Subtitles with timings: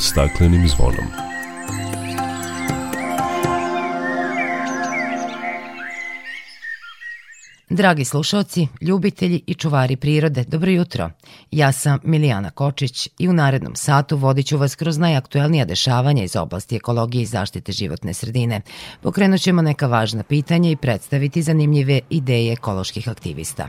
[0.00, 1.28] staklenim zvonom.
[7.70, 11.10] Dragi slušalci, ljubitelji i čuvari prirode, dobro jutro.
[11.50, 16.36] Ja sam Milijana Kočić i u narednom satu vodit ću vas kroz najaktuelnija dešavanja iz
[16.36, 18.60] oblasti ekologije i zaštite životne sredine.
[19.00, 23.68] Pokrenut ćemo neka važna pitanja i predstaviti zanimljive ideje ekoloških aktivista.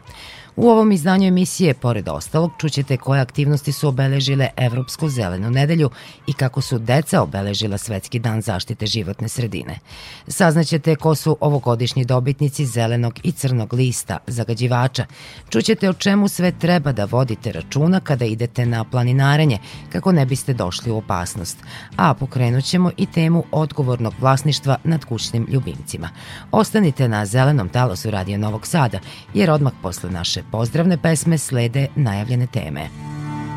[0.62, 5.90] U ovom izdanju emisije, pored ostalog, čućete koje aktivnosti su obeležile Evropsku zelenu nedelju
[6.28, 9.80] i kako su deca obeležila Svetski dan zaštite životne sredine.
[10.28, 15.06] Saznaćete ko su ovogodišnji dobitnici zelenog i crnog lista zagađivača.
[15.50, 19.58] Čućete o čemu sve treba da vodite računa kada idete na planinarenje,
[19.92, 21.58] kako ne biste došli u opasnost.
[21.96, 26.10] A pokrenut ćemo i temu odgovornog vlasništva nad kućnim ljubimcima.
[26.52, 29.00] Ostanite na zelenom talosu Radio Novog Sada,
[29.34, 32.90] jer odmah posle naše pozdravne pesme slede najavljene teme.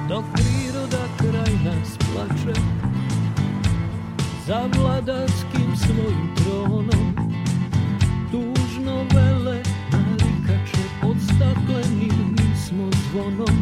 [0.09, 2.61] Dok priroda kraj nas plače
[4.47, 7.15] Za vladarskim svojim tronom
[8.31, 13.62] Tužno vele narikače Pod staklenim smo zvonom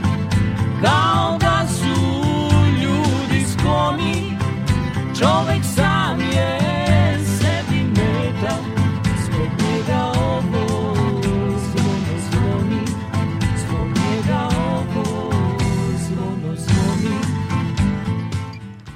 [5.21, 5.60] Čovek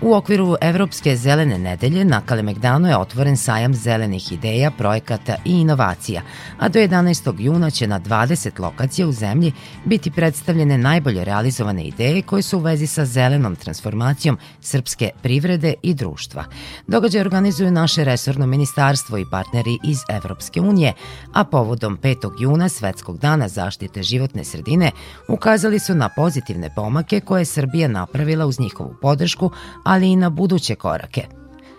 [0.06, 6.22] U okviru Evropske zelene nedelje na Kalemegdanu je otvoren sajam zelenih ideja, projekata i inovacija,
[6.60, 7.34] a do 11.
[7.40, 9.52] juna će na 20 lokacija u zemlji
[9.86, 15.94] biti predstavljene najbolje realizovane ideje koje su u vezi sa zelenom transformacijom srpske privrede i
[15.94, 16.46] društva.
[16.88, 20.94] Događaj organizuju naše resorno ministarstvo i partneri iz Evropske unije,
[21.34, 22.32] a povodom 5.
[22.40, 24.92] juna Svetskog dana zaštite životne sredine
[25.30, 29.52] ukazali su na pozitivne pomake koje je Srbija napravila uz njihovu podršku,
[29.96, 31.28] ali i na buduće korake.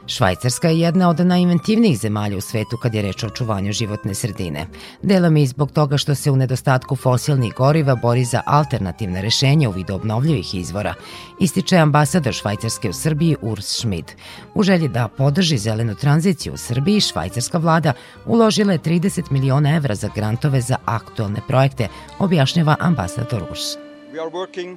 [0.08, 4.66] Švajcarska je jedna od najinventivnijih zemalja u svetu kad je reč o očuvanju životne sredine.
[5.02, 9.72] Delom i zbog toga što se u nedostatku fosilnih goriva bori za alternativne rešenja u
[9.72, 10.94] vidu obnovljivih izvora,
[11.40, 14.12] ističe ambasador Švajcarske u Srbiji Urs Schmid.
[14.54, 17.92] U želji da podrži zelenu tranziciju u Srbiji, švajcarska vlada
[18.26, 21.88] uložila je 30 miliona evra za grantove za aktualne projekte,
[22.18, 23.76] objašnjava ambasador Urs.
[24.12, 24.76] We are working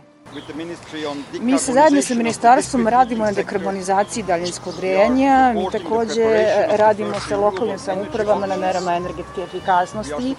[1.41, 7.79] Mi se zajedno sa ministarstvom radimo na dekarbonizaciji daljinskog grejanja, mi takođe radimo sa lokalnim
[7.79, 10.35] samupravama na merama energetske efikasnosti.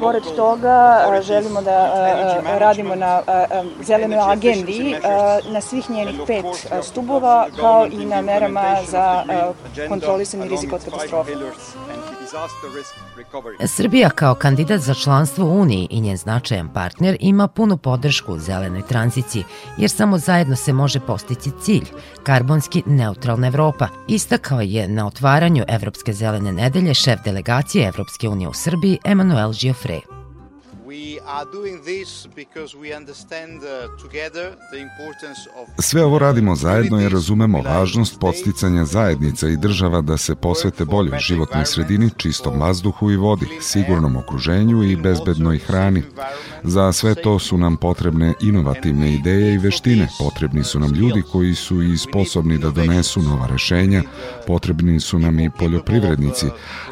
[0.00, 3.22] Pored toga želimo da radimo na
[3.82, 4.96] zelenoj agendi
[5.48, 6.46] na svih njenih pet
[6.82, 9.24] stubova kao i na merama za
[9.88, 11.30] kontrolisanje rizika od katastrofa.
[13.66, 18.38] Srbija kao kandidat za članstvo u Uniji i njen značajan partner ima punu podršku u
[18.38, 19.44] zelenoj tranziciji,
[19.76, 21.86] jer samo zajedno se može postići cilj,
[22.22, 23.88] karbonski neutralna Evropa.
[24.08, 30.23] Istakao je na otvaranju Evropske zelene nedelje šef delegacije Evropske unije u Srbiji Emanuel Giofre.
[35.78, 41.18] Sve ovo radimo zajedno jer razumemo važnost podsticanja zajednica i država da se posvete boljoj
[41.18, 46.02] životnoj sredini, čistom vazduhu i vodi, sigurnom okruženju i bezbednoj hrani.
[46.62, 51.54] Za sve to su nam potrebne inovativne ideje i veštine, potrebni su nam ljudi koji
[51.54, 54.02] su i sposobni da donesu nova rešenja,
[54.46, 56.46] potrebni su nam i poljoprivrednici,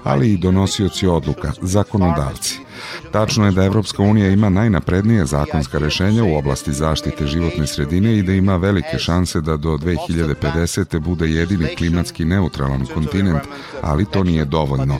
[0.05, 2.72] ali i donosioci odluka, zakonodavci.
[3.11, 8.23] Tačno je da Evropska unija ima najnaprednije zakonska rešenja u oblasti zaštite životne sredine i
[8.23, 10.99] da ima velike šanse da do 2050.
[10.99, 13.43] bude jedini klimatski neutralan kontinent,
[13.83, 14.99] ali to nije dovoljno.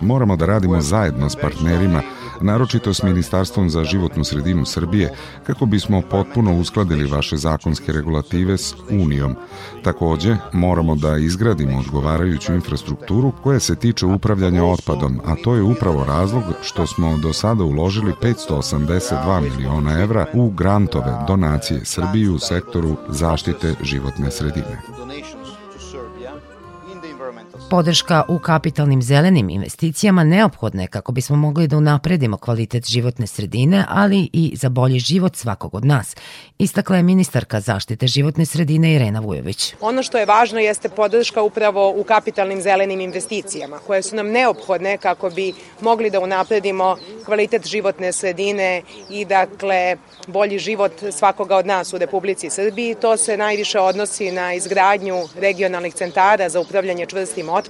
[0.00, 2.02] Moramo da radimo zajedno s partnerima,
[2.44, 5.14] naročito s Ministarstvom za životnu sredinu Srbije,
[5.46, 9.36] kako bismo potpuno uskladili vaše zakonske regulative s Unijom.
[9.82, 16.04] Takođe, moramo da izgradimo odgovarajuću infrastrukturu koja se tiče upravljanja otpadom, a to je upravo
[16.04, 22.96] razlog što smo do sada uložili 582 miliona evra u grantove donacije Srbiji u sektoru
[23.08, 24.82] zaštite životne sredine.
[27.74, 33.84] Podrška u kapitalnim zelenim investicijama neophodna je kako bismo mogli da unapredimo kvalitet životne sredine,
[33.88, 36.16] ali i za bolji život svakog od nas,
[36.58, 39.74] istakla je ministarka zaštite životne sredine Irena Vujović.
[39.80, 44.98] Ono što je važno jeste podrška upravo u kapitalnim zelenim investicijama, koje su nam neophodne
[44.98, 49.96] kako bi mogli da unapredimo kvalitet životne sredine i dakle
[50.26, 52.94] bolji život svakoga od nas u Republici Srbiji.
[52.94, 57.63] To se najviše odnosi na izgradnju regionalnih centara za upravljanje čvrstim otpadom,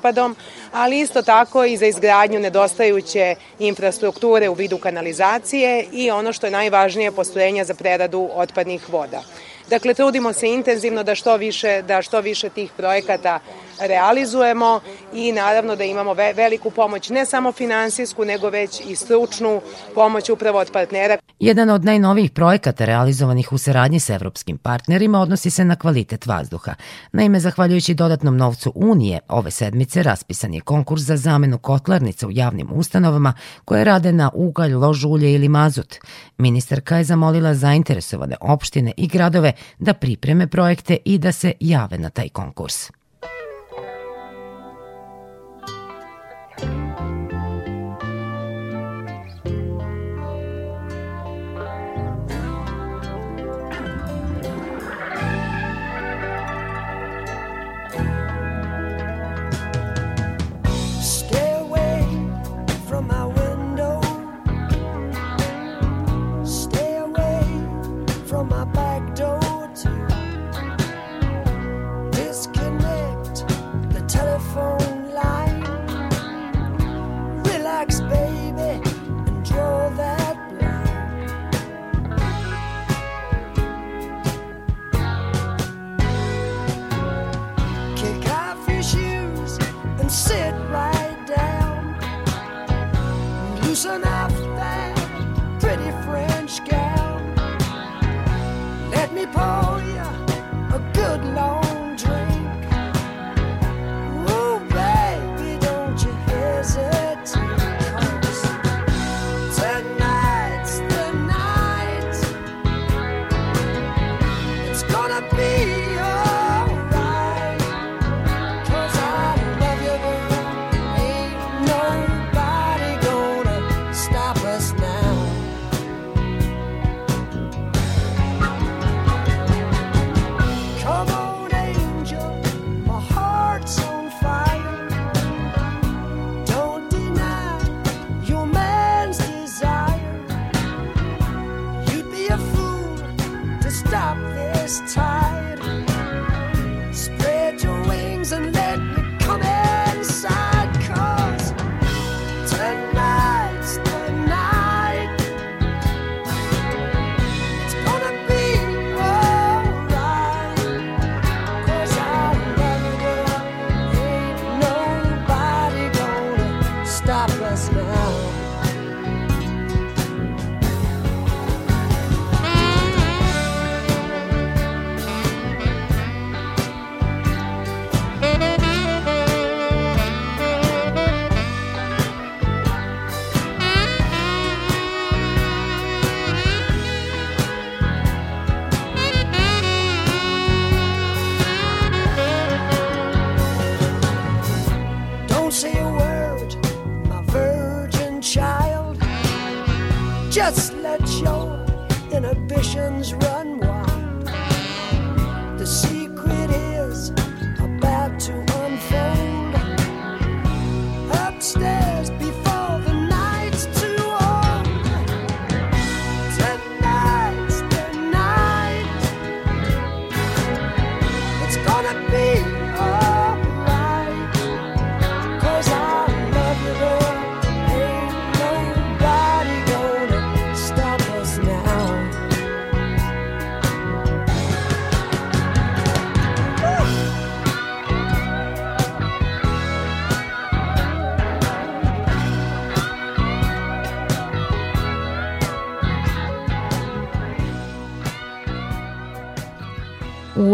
[0.72, 6.50] ali isto tako i za izgradnju nedostajuće infrastrukture u vidu kanalizacije i ono što je
[6.50, 9.22] najvažnije postrojenja za preradu otpadnih voda.
[9.70, 13.40] Dakle, trudimo se intenzivno da što više, da što više tih projekata
[13.80, 14.80] realizujemo
[15.14, 19.60] i naravno da imamo ve veliku pomoć, ne samo finansijsku, nego već i stručnu
[19.94, 21.18] pomoć upravo od partnera.
[21.40, 26.74] Jedan od najnovijih projekata realizovanih u saradnji sa evropskim partnerima odnosi se na kvalitet vazduha.
[27.12, 32.68] Naime, zahvaljujući dodatnom novcu Unije, ove sedmice raspisan je konkurs za zamenu kotlarnica u javnim
[32.72, 33.32] ustanovama
[33.64, 35.94] koje rade na ugalj, lož ulje ili mazut.
[36.38, 42.10] Ministarka je zamolila zainteresovane opštine i gradove da pripreme projekte i da se jave na
[42.10, 42.90] taj konkurs.
[93.84, 94.13] person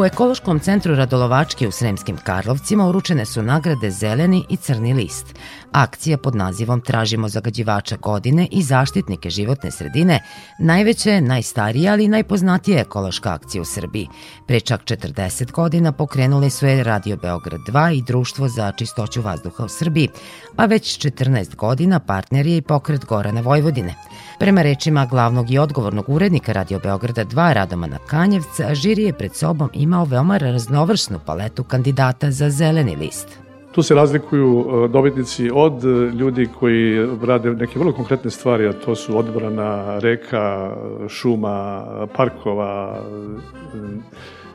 [0.00, 5.26] U Ekološkom centru Radolovačke u Sremskim Karlovcima uručene su nagrade Zeleni i Crni list.
[5.72, 10.22] Akcija pod nazivom Tražimo zagađivača godine i zaštitnike životne sredine
[10.58, 14.08] najveća je, najstarija, ali i najpoznatija ekološka akcija u Srbiji.
[14.46, 19.64] Pre čak 40 godina pokrenuli su je Radio Beograd 2 i Društvo za čistoću vazduha
[19.64, 20.08] u Srbiji,
[20.56, 23.94] a već 14 godina partner je i pokret Gorana Vojvodine–
[24.40, 29.70] Prema rečima glavnog i odgovornog urednika Radio Beograda 2 Radomana Kanjevca, žiri je pred sobom
[29.90, 33.28] imao veoma raznovrsnu paletu kandidata za zeleni list.
[33.72, 38.72] Tu se razlikuju e, dobitnici od e, ljudi koji rade neke vrlo konkretne stvari, a
[38.72, 40.76] to su odbrana reka,
[41.08, 43.02] šuma, parkova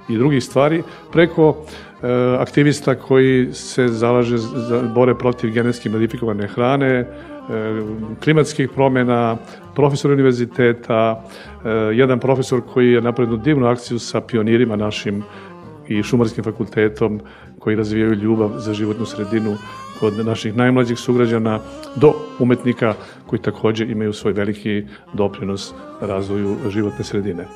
[0.09, 1.65] e, i drugih stvari, preko
[2.39, 7.07] aktivista koji se zalaže, za, bore protiv genetski modifikovane hrane,
[8.23, 9.37] klimatskih promena,
[9.75, 11.23] profesor univerziteta,
[11.65, 15.23] e, jedan profesor koji je napravio divnu akciju sa pionirima našim
[15.87, 17.21] i šumarskim fakultetom
[17.59, 19.57] koji razvijaju ljubav za životnu sredinu
[19.99, 21.59] kod naših najmlađih sugrađana
[21.95, 22.93] do umetnika
[23.27, 27.47] koji takođe imaju svoj veliki doprinos razvoju životne sredine.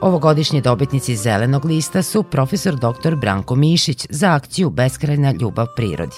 [0.00, 3.14] Ovogodišnji dobitnici Zelenog lista su profesor dr.
[3.14, 6.16] Branko Mišić za akciju Beskrajna ljubav prirodi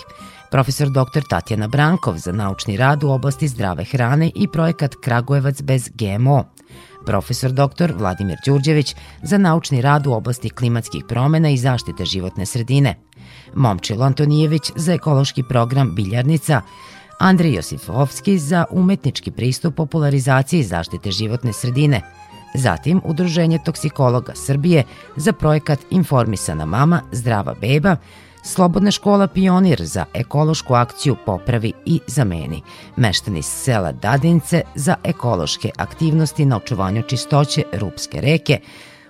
[0.50, 1.22] profesor dr.
[1.28, 6.44] Tatjana Brankov za naučni rad u oblasti zdrave hrane i projekat Kragujevac bez GMO,
[7.06, 7.92] profesor dr.
[7.96, 12.94] Vladimir Đurđević za naučni rad u oblasti klimatskih promena i zaštite životne sredine,
[13.54, 16.60] Momčilo Antonijević za ekološki program Biljarnica,
[17.18, 22.02] Andrej Josifovski za umetnički pristup popularizaciji zaštite životne sredine,
[22.54, 24.84] zatim Udruženje toksikologa Srbije
[25.16, 27.96] za projekat Informisana mama, zdrava beba,
[28.42, 32.62] Slobodna škola Pionir za ekološku akciju Popravi i zameni.
[32.96, 38.60] Meštani sela Dadince za ekološke aktivnosti na očuvanju čistoće Rupske reke,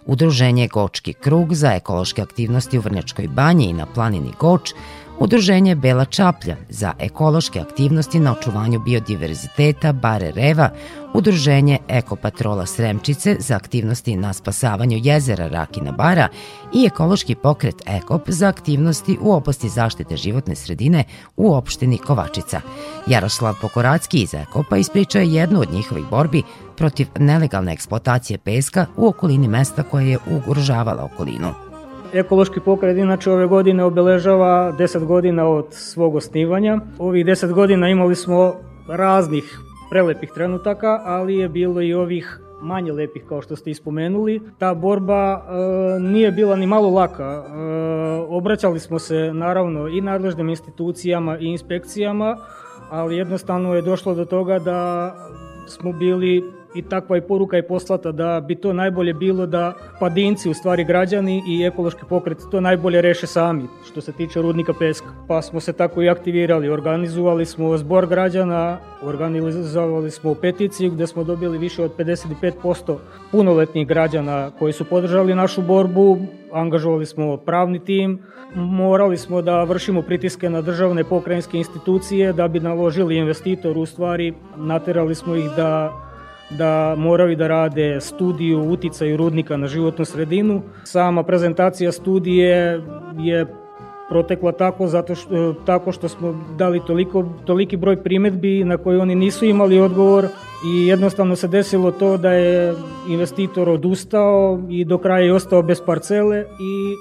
[0.06, 4.73] Udruženje Gočki krug za ekološke aktivnosti u Vrnjačkoj banji i na planini Goč,
[5.21, 10.71] Udruženje Bela Čaplja za ekološke aktivnosti na očuvanju biodiverziteta Bare Reva,
[11.15, 16.29] Udruženje Ekopatrola Sremčice za aktivnosti na spasavanju jezera Rakina Bara
[16.75, 21.05] i ekološki pokret Ekop za aktivnosti u oblasti zaštite životne sredine
[21.37, 22.61] u opštini Kovačica.
[23.07, 26.43] Jaroslav Pokoracki iz Ekopa ispričao je jednu od njihovih borbi
[26.77, 31.68] protiv nelegalne eksploatacije peska u okolini mesta koje je ugrožavala okolinu.
[32.12, 36.81] Ekološki pokret inače ove godine obeležava 10 godina od svog osnivanja.
[36.99, 38.55] Ovih 10 godina imali smo
[38.88, 39.59] raznih
[39.91, 44.41] prelepih trenutaka, ali je bilo i ovih manje lepih kao što ste ispomenuli.
[44.59, 47.25] Ta borba e, nije bila ni malo laka.
[47.25, 47.50] E,
[48.29, 52.37] obraćali smo se naravno i nadležnim institucijama i inspekcijama,
[52.91, 55.15] ali jednostavno je došlo do toga da
[55.67, 56.45] smo bili
[56.75, 60.85] i takva je poruka je poslata da bi to najbolje bilo da padinci, u stvari
[60.85, 65.07] građani i ekološki pokret to najbolje reše sami što se tiče rudnika peska.
[65.29, 71.25] Pa smo se tako i aktivirali, organizovali smo zbor građana, organizovali smo peticiju gde smo
[71.25, 72.97] dobili više od 55%
[73.33, 76.19] punoletnih građana koji su podržali našu borbu,
[76.53, 78.23] angažovali smo pravni tim,
[78.55, 84.35] morali smo da vršimo pritiske na državne pokrajinske institucije da bi naložili investitor u stvari,
[84.57, 85.93] naterali smo ih da
[86.50, 90.62] da moraju da rade studiju uticaju rudnika na životnu sredinu.
[90.85, 92.83] Sama prezentacija studije
[93.19, 93.47] je
[94.09, 99.14] protekla tako zato što, tako što smo dali toliko, toliki broj primetbi na koje oni
[99.14, 100.26] nisu imali odgovor
[100.67, 102.75] i jednostavno se desilo to da je
[103.09, 106.95] investitor odustao i do kraja je ostao bez parcele i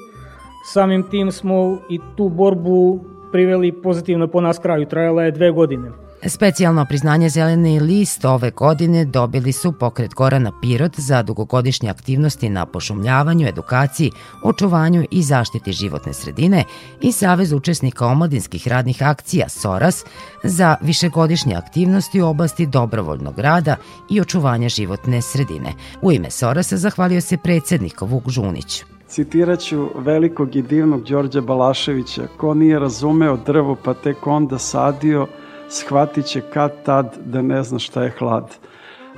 [0.73, 2.99] samim tim smo i tu borbu
[3.31, 4.85] priveli pozitivno po nas kraju.
[4.85, 6.06] Trajala je dve godine.
[6.25, 12.65] Specijalno priznanje Zeleni list ove godine dobili su pokret Gorana Pirot za dugogodišnje aktivnosti na
[12.65, 14.11] pošumljavanju, edukaciji,
[14.43, 16.63] očuvanju i zaštiti životne sredine
[17.01, 20.03] i Savez učesnika omladinskih radnih akcija SORAS
[20.43, 23.75] za višegodišnje aktivnosti u oblasti dobrovoljnog rada
[24.09, 25.73] i očuvanja životne sredine.
[26.01, 28.83] U ime Sorasa zahvalio se predsednik Vuk Žunić.
[29.07, 35.27] Citiraću velikog i divnog Đorđa Balaševića, ko nije razumeo drvo pa tek onda sadio,
[35.69, 38.57] shvatit će kad tad da ne zna šta je hlad.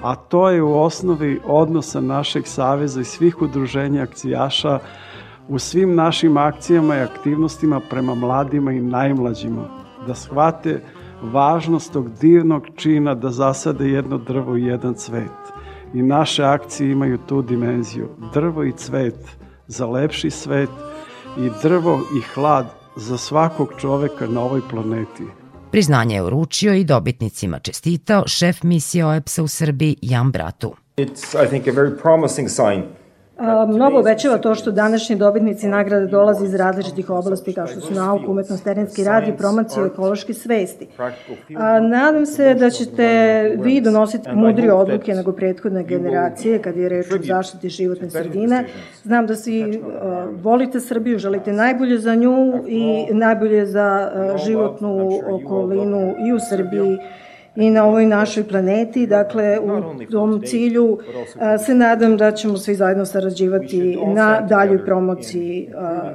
[0.01, 4.79] A to je u osnovi odnosa našeg saveza i svih udruženja akcijaša
[5.47, 9.63] u svim našim akcijama i aktivnostima prema mladima i najmlađima.
[10.07, 10.81] Da shvate
[11.21, 15.39] važnost tog divnog čina da zasade jedno drvo i jedan cvet.
[15.93, 18.09] I naše akcije imaju tu dimenziju.
[18.33, 19.37] Drvo i cvet
[19.67, 20.69] za lepši svet
[21.37, 22.65] i drvo i hlad
[22.95, 25.38] za svakog čoveka na ovoj planeti.
[25.71, 30.75] Priznanje je uručio i dobitnicima čestitao šef misije OEPS-a u Srbiji Jan Bratu.
[30.97, 32.83] It's, I think, a very promising sign
[33.67, 38.31] Mnogo obećava to što današnji dobitnici nagrade dolaze iz različitih oblasti kao što su nauka,
[38.31, 40.87] umetnost, terenski rad i promocija ekološke svesti.
[41.89, 43.05] Nadam se da ćete
[43.59, 48.65] vi donositi mudrije odluke nego prethodne generacije kad je reč o zaštiti životne sredine.
[49.03, 49.83] Znam da svi
[50.41, 54.11] volite Srbiju, želite najbolje za nju i najbolje za
[54.45, 56.97] životnu okolinu i u Srbiji
[57.55, 59.07] i na ovoj našoj planeti.
[59.07, 60.99] Dakle, u tom cilju
[61.65, 65.69] se nadam da ćemo svi zajedno sarađivati na daljoj promociji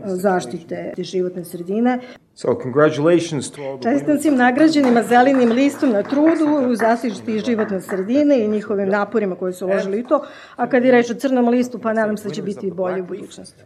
[0.05, 1.99] zaštite životne sredine.
[2.37, 7.81] So, congratulations to all the Čestitam svim nagrađenima zelenim listom na trudu u zaštiti životne
[7.81, 10.25] sredine i njihovim naporima koji su uložili u to,
[10.57, 13.07] a kad je reč o crnom listu, pa nadam se da će biti bolje u
[13.07, 13.62] budućnosti.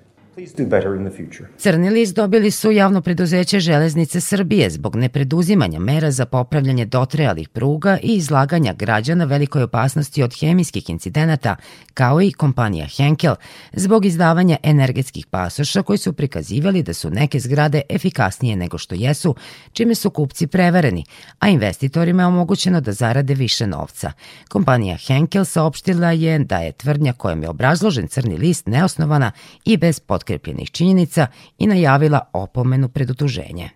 [1.56, 7.98] Crni list dobili su javno preduzeće Železnice Srbije zbog nepreduzimanja mera za popravljanje dotrajalih pruga
[8.02, 11.56] i izlaganja građana velikoj opasnosti od hemijskih incidenata,
[11.94, 13.34] kao i kompanija Henkel,
[13.72, 19.34] zbog izdavanja energetskih pasoša koji su prikazivali da su neke zgrade efikasnije nego što jesu,
[19.72, 21.04] čime su kupci prevareni,
[21.38, 24.12] a investitorima je omogućeno da zarade više novca.
[24.48, 29.32] Kompanija Henkel saopštila je da je tvrdnja kojom je obrazložen crni list neosnovana
[29.64, 31.26] i bez potkrepljena potkrepljenih činjenica
[31.58, 33.70] i najavila opomenu pred utuženje.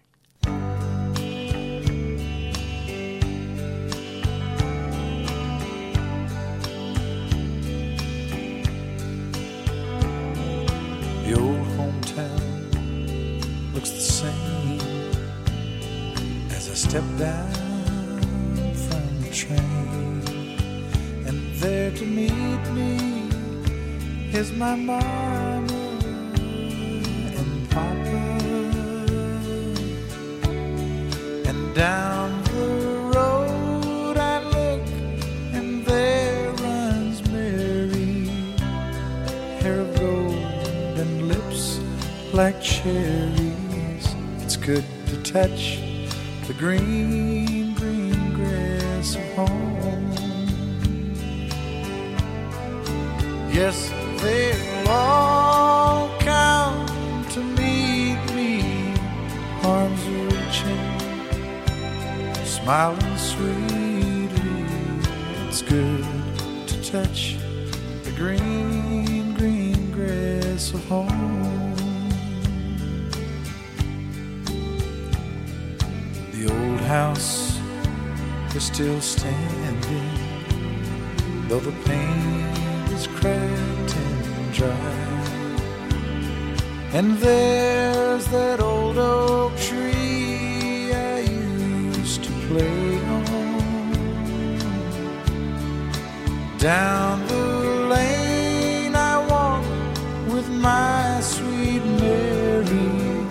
[16.74, 17.52] Step down
[18.74, 20.22] from the train
[21.26, 22.98] and there to meet me
[24.38, 25.81] is my mama
[27.72, 27.94] Papa
[31.48, 34.86] and down the road I look
[35.54, 38.26] and there runs Mary
[39.62, 41.80] hair of gold and lips
[42.34, 44.06] like cherries.
[44.42, 45.80] It's good to touch
[46.46, 50.12] the green green grass of home.
[53.50, 54.52] Yes they
[54.90, 55.31] are
[62.62, 64.66] smiling sweetly.
[65.48, 66.04] It's good
[66.68, 67.36] to touch
[68.04, 71.74] the green, green grass of home.
[76.30, 77.58] The old house
[78.54, 80.10] is still standing,
[81.48, 85.12] though the paint is cracked and dry.
[86.92, 89.58] And there's that old oak
[96.62, 99.64] Down the lane I walk
[100.32, 103.26] with my sweet Mary,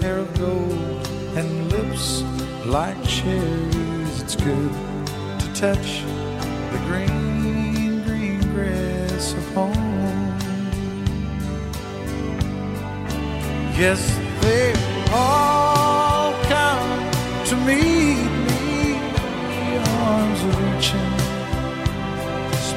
[0.00, 2.22] hair of gold and lips
[2.66, 4.22] like cherries.
[4.22, 4.72] It's good
[5.40, 6.04] to touch
[6.70, 10.38] the green, green grass of home.
[13.76, 14.00] Yes,
[14.40, 14.72] they
[15.10, 15.59] all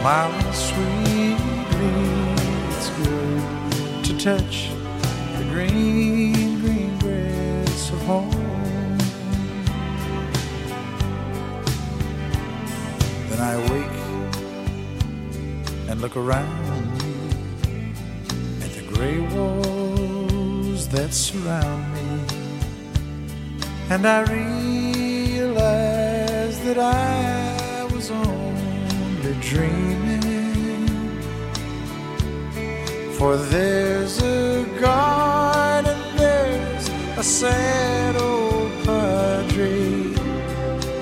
[0.04, 1.96] smiling sweetly.
[2.76, 3.44] It's good
[4.04, 4.56] to touch
[5.38, 8.98] the green, green grass of home.
[13.30, 14.00] Then I wake
[15.90, 17.02] and look around
[18.62, 22.10] at the gray walls that surround me
[23.90, 25.56] and I realize
[26.66, 27.33] that I
[29.50, 30.88] dreaming.
[33.18, 40.16] For there's a garden, there's a sad old padre,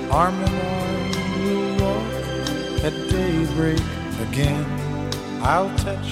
[0.10, 0.91] arm in arm
[1.43, 2.13] we'll walk
[2.84, 3.82] at daybreak
[4.27, 4.65] again.
[5.41, 6.10] I'll touch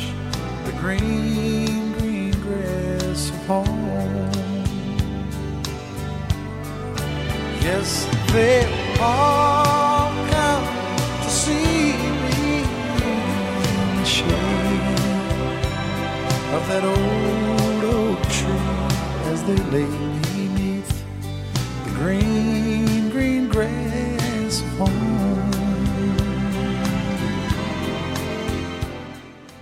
[0.65, 4.31] the green, green grass of home.
[7.61, 8.65] Yes, they
[8.99, 9.68] all
[16.59, 19.85] of that old oak tree as they lay
[20.33, 20.91] beneath
[21.85, 22.58] the green,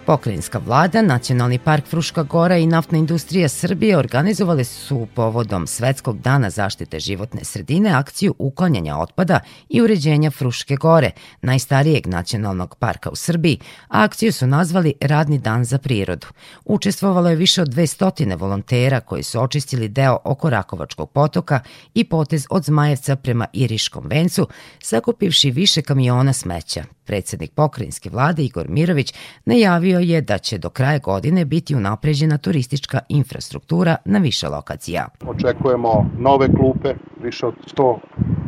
[0.08, 6.50] Pokrajinska vlada, Nacionalni park Fruška Gora i Naftna industrija Srbije organizovali su povodom Svetskog dana
[6.50, 9.40] zaštite životne sredine akciju uklanjanja otpada
[9.70, 15.66] i uređenja Fruške Gore, najstarijeg nacionalnog parka u Srbiji, a akciju su nazvali Radni dan
[15.66, 16.28] za prirodu.
[16.66, 21.60] Učestvovalo je više od 200 volontera koji su očistili deo oko Rakovačkog potoka
[21.94, 24.48] i potez od Zmajevca prema Iriškom vencu,
[24.84, 26.97] sakupivši više kamiona smeća.
[27.08, 29.14] Predsednik pokrajinske vlade Igor Mirović
[29.46, 35.08] najavio je da će do kraja godine biti unapređena turistička infrastruktura na više lokacija.
[35.28, 36.94] Očekujemo nove klupe,
[37.24, 37.98] više od 100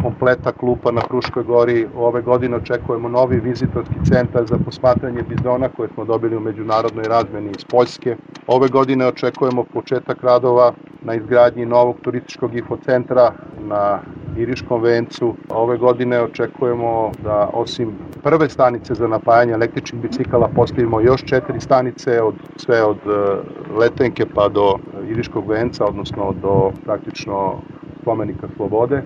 [0.01, 1.87] kompleta klupa na Fruškoj gori.
[1.97, 7.49] Ove godine očekujemo novi vizitorski centar za posmatranje bizona koje smo dobili u međunarodnoj razmeni
[7.57, 8.15] iz Poljske.
[8.47, 13.99] Ove godine očekujemo početak radova na izgradnji novog turističkog infocentra na
[14.37, 15.33] Iriškom vencu.
[15.49, 17.91] Ove godine očekujemo da osim
[18.23, 23.35] prve stanice za napajanje električnih bicikala postavimo još četiri stanice, od, sve od e,
[23.79, 24.75] Letenke pa do
[25.09, 27.53] Iriškog venca, odnosno do praktično
[28.01, 29.03] spomenika Slobode.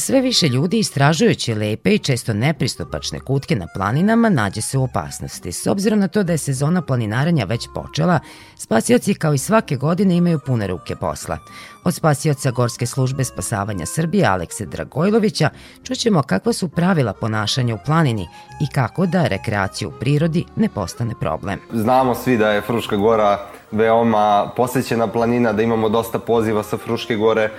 [0.00, 5.52] Sve više ljudi istražujući lepe i često nepristupačne kutke na planinama nađe se u opasnosti.
[5.52, 8.20] S obzirom na to da je sezona planinarenja već počela,
[8.56, 11.38] spasioci kao i svake godine imaju pune ruke posla.
[11.84, 15.50] Od spasioca Gorske službe spasavanja Srbije Alekse Dragojlovića
[15.84, 18.28] čućemo kakva su pravila ponašanja u planini
[18.60, 21.60] i kako da rekreacija u prirodi ne postane problem.
[21.72, 27.16] Znamo svi da je Fruška gora veoma posećena planina, da imamo dosta poziva sa Fruške
[27.16, 27.50] gore,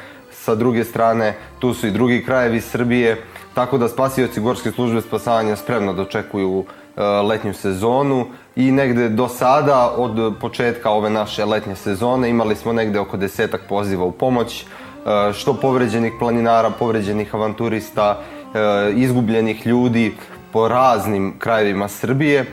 [0.44, 3.22] sa druge strane tu su i drugi krajevi Srbije,
[3.54, 6.64] tako da spasioci Gorske službe spasavanja spremno dočekuju
[6.98, 8.26] e, letnju sezonu
[8.56, 13.62] i negde do sada, od početka ove naše letnje sezone, imali smo negde oko desetak
[13.70, 20.16] poziva u pomoć, e, što povređenih planinara, povređenih avanturista, e, izgubljenih ljudi
[20.52, 22.46] po raznim krajevima Srbije.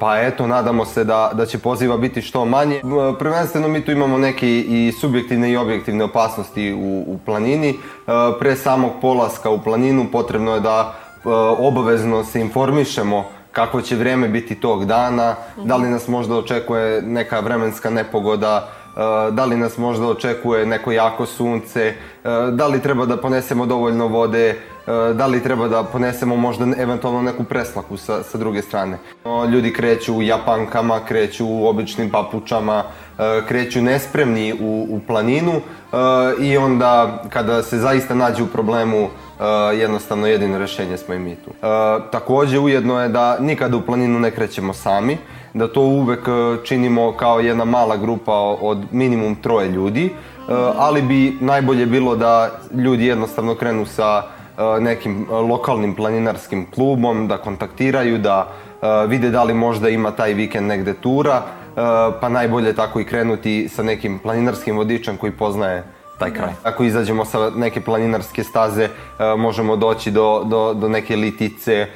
[0.00, 2.80] Pa eto, nadamo se da, da će poziva biti što manje.
[3.18, 7.68] Prvenstveno mi tu imamo neke i subjektivne i objektivne opasnosti u, u planini.
[7.68, 7.76] E,
[8.38, 14.28] pre samog polaska u planinu potrebno je da e, obavezno se informišemo kako će vreme
[14.28, 15.34] biti tog dana,
[15.64, 18.68] da li nas možda očekuje neka vremenska nepogoda,
[19.30, 21.94] da li nas možda očekuje neko jako sunce,
[22.52, 24.56] da li treba da ponesemo dovoljno vode,
[24.90, 28.98] E, da li treba da ponesemo možda eventualno neku preslaku sa, sa druge strane.
[29.52, 32.84] Ljudi kreću u japankama, kreću u običnim papučama,
[33.18, 35.60] e, kreću nespremni u, u planinu e,
[36.40, 39.08] i onda kada se zaista nađe u problemu
[39.74, 41.50] jednostavno jedino rešenje smo i mi tu.
[42.12, 45.18] Takođe ujedno je da nikada u planinu ne krećemo sami,
[45.54, 46.28] da to uvek
[46.64, 50.10] činimo kao jedna mala grupa od minimum troje ljudi,
[50.76, 54.22] ali bi najbolje bilo da ljudi jednostavno krenu sa
[54.60, 58.46] E, nekim e, lokalnim planinarskim klubom, da kontaktiraju, da
[58.82, 61.42] e, vide da li možda ima taj vikend negde tura,
[62.20, 65.84] pa najbolje tako i krenuti sa nekim planinarskim vodičem koji poznaje
[66.20, 66.52] taj kraj.
[66.62, 66.68] Da.
[66.70, 68.88] Ako izađemo sa neke planinarske staze,
[69.36, 71.86] možemo doći do, do, do neke litice.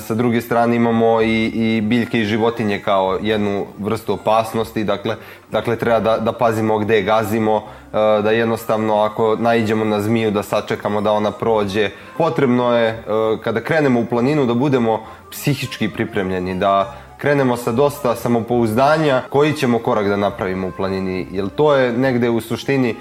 [0.00, 5.16] Sa druge strane imamo i, i biljke i životinje kao jednu vrstu opasnosti, dakle,
[5.50, 7.62] dakle treba da, da pazimo gde gazimo,
[7.92, 11.90] da jednostavno ako naiđemo na zmiju da sačekamo da ona prođe.
[12.18, 13.02] Potrebno je
[13.44, 19.78] kada krenemo u planinu da budemo psihički pripremljeni, da krenemo sa dosta samopouzdanja koji ćemo
[19.78, 22.96] korak da napravimo u planini, jer to je negde u suštini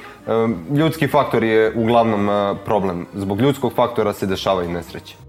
[0.75, 3.05] ljudski faktor je uglavnom problem.
[3.13, 5.28] Zbog ljudskog faktora se dešavaju nesreće.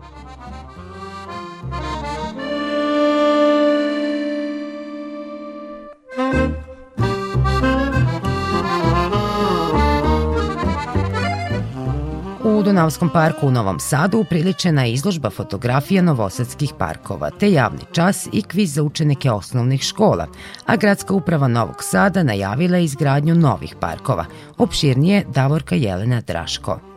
[12.60, 18.28] U Dunavskom parku u Novom Sadu upriličena je izložba fotografija novosadskih parkova, te javni čas
[18.32, 20.26] i kviz za učenike osnovnih škola,
[20.66, 24.24] a gradska uprava Novog Sada najavila je izgradnju novih parkova.
[24.58, 26.89] Opširnije Davorka Jelena Draško.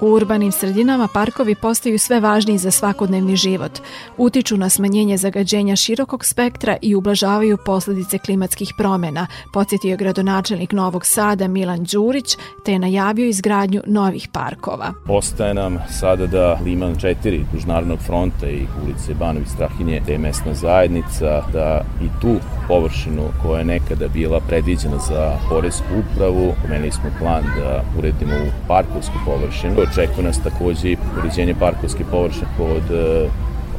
[0.00, 3.72] U urbanim sredinama parkovi postaju sve važniji za svakodnevni život,
[4.16, 11.48] utiču na smanjenje zagađenja širokog spektra i ublažavaju posledice klimatskih promena, podsjetio gradonačelnik Novog Sada
[11.48, 14.92] Milan Đurić, te je najavio izgradnju novih parkova.
[15.08, 20.18] Ostaje nam sada da Liman 4 duž Narodnog fronta i ulice Banović Strahinje, te je
[20.18, 22.36] mesna zajednica, da i tu
[22.68, 28.68] površinu koja je nekada bila predviđena za Poresku upravu, pomenuli smo plan da uredimo u
[28.68, 32.82] parkovsku površinu očekuje nas takođe i uređenje parkovske površine kod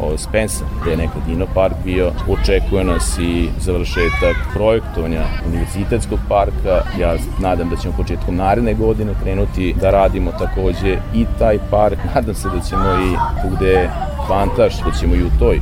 [0.02, 2.12] ovo Spensa, gde je nekad Dino park bio.
[2.30, 6.82] Očekuje nas i završetak projektovanja univerzitetskog parka.
[7.00, 11.98] Ja nadam da ćemo početkom naredne godine krenuti da radimo takođe i taj park.
[12.16, 13.90] Nadam se da ćemo i tu gde je
[14.28, 15.62] Kvantaš, da ćemo i u toj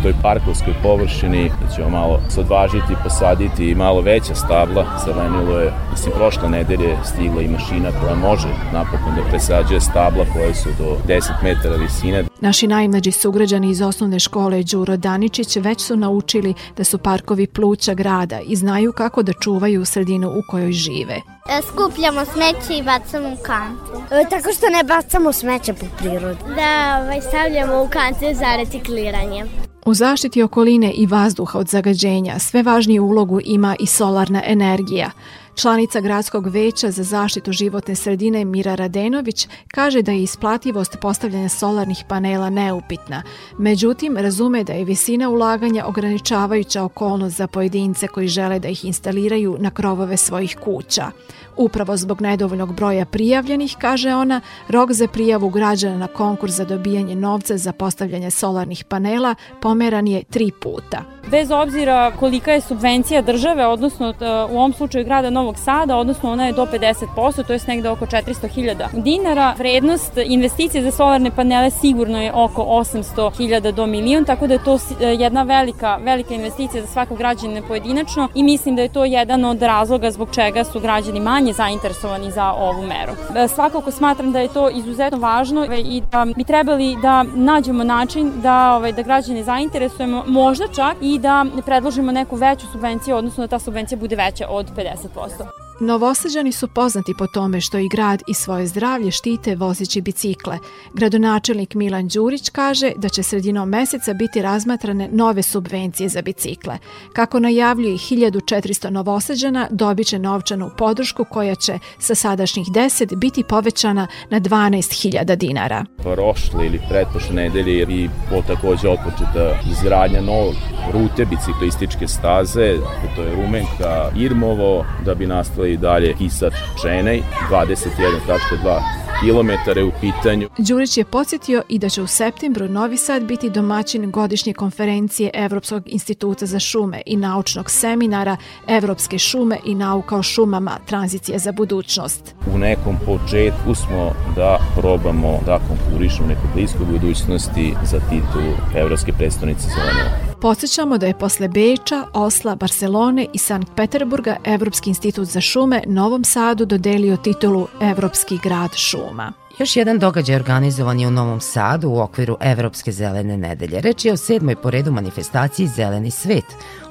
[0.00, 4.84] u toj parkovskoj površini, da ćemo malo sadvažiti, posaditi i malo veća stabla.
[5.04, 10.54] Zelenilo je, mislim, prošle nedelje stigla i mašina koja može napokon da presađuje stabla koje
[10.54, 12.24] su do 10 metara visine.
[12.40, 17.94] Naši najmlađi sugrađani iz osnovne škole Đuro Daničić već su naučili da su parkovi pluća
[17.94, 21.14] grada i znaju kako da čuvaju sredinu u kojoj žive.
[21.48, 24.14] E, skupljamo smeće i bacamo u kante.
[24.14, 26.38] E, tako što ne bacamo smeće po prirodi.
[26.56, 29.44] Da, ovaj, stavljamo u kante za recikliranje.
[29.86, 35.10] U zaštiti okoline i vazduha od zagađenja sve važniju ulogu ima i solarna energija.
[35.54, 42.04] Članica Gradskog veća za zaštitu životne sredine Mira Radenović kaže da je isplativost postavljanja solarnih
[42.08, 43.22] panela neupitna.
[43.58, 49.56] Međutim, razume da je visina ulaganja ograničavajuća okolnost za pojedince koji žele da ih instaliraju
[49.58, 51.10] na krovove svojih kuća.
[51.56, 57.14] Upravo zbog nedovoljnog broja prijavljenih, kaže ona, rok za prijavu građana na konkurs za dobijanje
[57.14, 63.66] novca za postavljanje solarnih panela pomeran je tri puta bez obzira kolika je subvencija države,
[63.66, 64.14] odnosno e,
[64.50, 68.06] u ovom slučaju grada Novog Sada, odnosno ona je do 50%, to je negde oko
[68.06, 69.54] 400.000 dinara.
[69.58, 74.78] Vrednost investicije za solarne panele sigurno je oko 800.000 do milion, tako da je to
[75.00, 79.44] e, jedna velika, velika investicija za svakog građana pojedinačno i mislim da je to jedan
[79.44, 83.12] od razloga zbog čega su građani manje zainteresovani za ovu meru.
[83.36, 88.32] E, svakako smatram da je to izuzetno važno i da bi trebali da nađemo način
[88.42, 93.48] da, ovaj, da građane zainteresujemo, možda čak i da predložimo neku veću subvenciju, odnosno da
[93.48, 95.69] ta subvencija bude veća od 50%.
[95.82, 100.58] Novosađani su poznati po tome što i grad i svoje zdravlje štite vozeći bicikle.
[100.94, 106.78] Gradonačelnik Milan Đurić kaže da će sredinom meseca biti razmatrane nove subvencije za bicikle.
[107.12, 114.06] Kako najavljuje 1400 novosađana, dobit će novčanu podršku koja će sa sadašnjih 10 biti povećana
[114.30, 115.84] na 12.000 dinara.
[115.96, 120.54] Prošle ili pretpošle nedelje i po takođe otpočeta izgradnja novog
[120.92, 122.76] rute biciklističke staze,
[123.16, 130.48] to je Rumenka Irmovo, da bi nastali i dalje Kisač Čenej, 21.2 kilometara u pitanju.
[130.58, 135.82] Đurić je podsjetio i da će u septembru Novi Sad biti domaćin godišnje konferencije Evropskog
[135.86, 138.36] instituta za šume i naučnog seminara
[138.68, 142.34] Evropske šume i nauka o šumama tranzicija za budućnost.
[142.54, 149.12] U nekom početku smo da probamo da konkurišemo u nekoj bliskoj budućnosti za titulu Evropske
[149.12, 155.40] predstavnice zelene Podsećamo da je posle Beča, Osla, Barcelone i Sankt Peterburga Evropski institut za
[155.40, 159.32] šume Novom Sadu dodelio titulu Evropski grad šuma.
[159.58, 163.80] Još jedan događaj organizovan je u Novom Sadu u okviru Evropske zelene nedelje.
[163.80, 166.44] Reč je o sedmoj po redu manifestaciji Zeleni svet,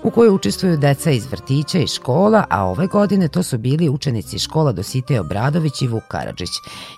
[0.03, 4.39] u kojoj učestvuju deca iz vrtića i škola, a ove godine to su bili učenici
[4.39, 6.49] škola Dositej Obradović i Vuk Karadžić.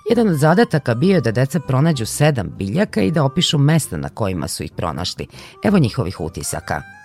[0.08, 4.08] Jedan od zadataka bio je da deca pronađu sedam biljaka i da opišu mesta na
[4.08, 5.26] kojima su ih pronašli.
[5.64, 7.01] Evo njihovih utisaka.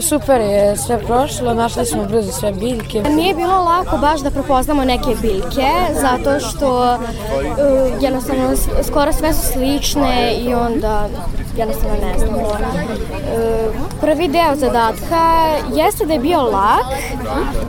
[0.00, 3.02] Super je sve prošlo, našli smo brzo sve biljke.
[3.02, 9.46] Nije bilo lako baš da prepoznamo neke biljke, zato što uh, jednostavno skoro sve su
[9.52, 11.08] slične i onda
[11.56, 12.42] jednostavno ne znamo.
[12.42, 16.86] Uh, prvi deo zadatka jeste da je bio lak,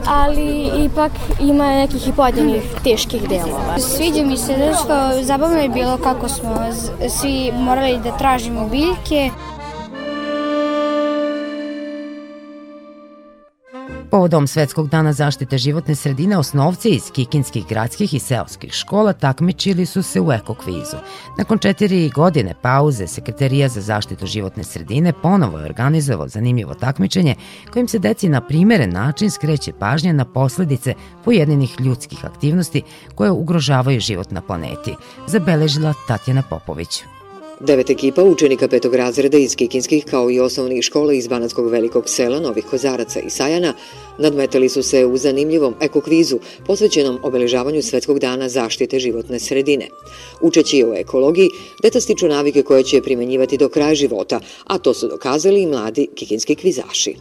[0.08, 3.78] ali ipak ima nekih i pojedinih teških delova.
[3.78, 6.56] Sviđa mi se zato što zabavno je bilo kako smo
[7.08, 9.30] svi morali da tražimo biljke.
[14.12, 20.02] Povodom Svetskog dana zaštite životne sredine osnovci iz kikinskih gradskih i seoskih škola takmičili su
[20.02, 20.96] se u ekokvizu.
[21.38, 27.34] Nakon četiri godine pauze, Sekretarija za zaštitu životne sredine ponovo je organizovao zanimljivo takmičenje
[27.72, 30.94] kojim se deci na primeren način skreće pažnja na posledice
[31.24, 32.82] pojedinih ljudskih aktivnosti
[33.14, 34.96] koje ugrožavaju život na planeti,
[35.26, 37.02] zabeležila Tatjana Popović.
[37.62, 42.40] Devet ekipa učenika petog razreda iz Kikinskih kao i osnovnih škola iz Banatskog velikog sela,
[42.40, 43.74] Novih Kozaraca i Sajana
[44.18, 49.88] nadmetali su se u zanimljivom ekokvizu posvećenom obeležavanju Svetskog dana zaštite životne sredine.
[50.40, 51.48] Učeći o ekologiji,
[51.82, 56.08] deca stiču navike koje će primenjivati do kraja života, a to su dokazali i mladi
[56.14, 57.16] kikinski kvizaši.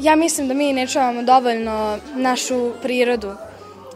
[0.00, 3.28] Ja mislim da mi ne čuvamo dovoljno našu prirodu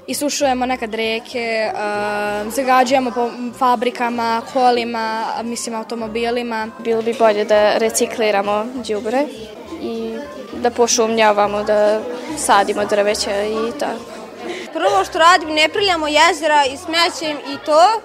[0.07, 6.69] isušujemo nekad reke, uh, zagađujemo po fabrikama, kolima, mislim automobilima.
[6.79, 9.25] Bilo bi bolje da recikliramo đubre
[9.83, 10.15] i
[10.63, 12.01] da pošumljavamo, da
[12.39, 14.01] sadimo drveće i tako.
[14.73, 18.01] Prvo što radim, ne priljamo jezera i smećem i to,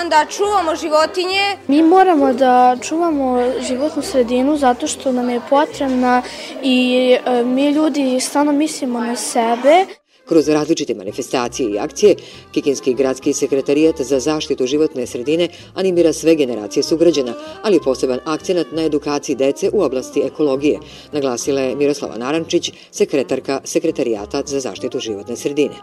[0.00, 1.56] onda čuvamo životinje.
[1.66, 6.22] Mi moramo da čuvamo životnu sredinu zato što nam je potrebna
[6.62, 9.86] i mi ljudi stano mislimo na sebe.
[10.28, 12.16] Kroz različite manifestacije i akcije,
[12.52, 18.84] Kikinski gradski sekretarijat za zaštitu životne sredine animira sve generacije sugrađana, ali poseban akcenat na
[18.84, 20.78] edukaciji dece u oblasti ekologije,
[21.12, 25.74] naglasila je Miroslava Narančić, sekretarka Sekretarijata za zaštitu životne sredine.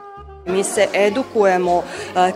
[0.45, 1.83] Mi se edukujemo,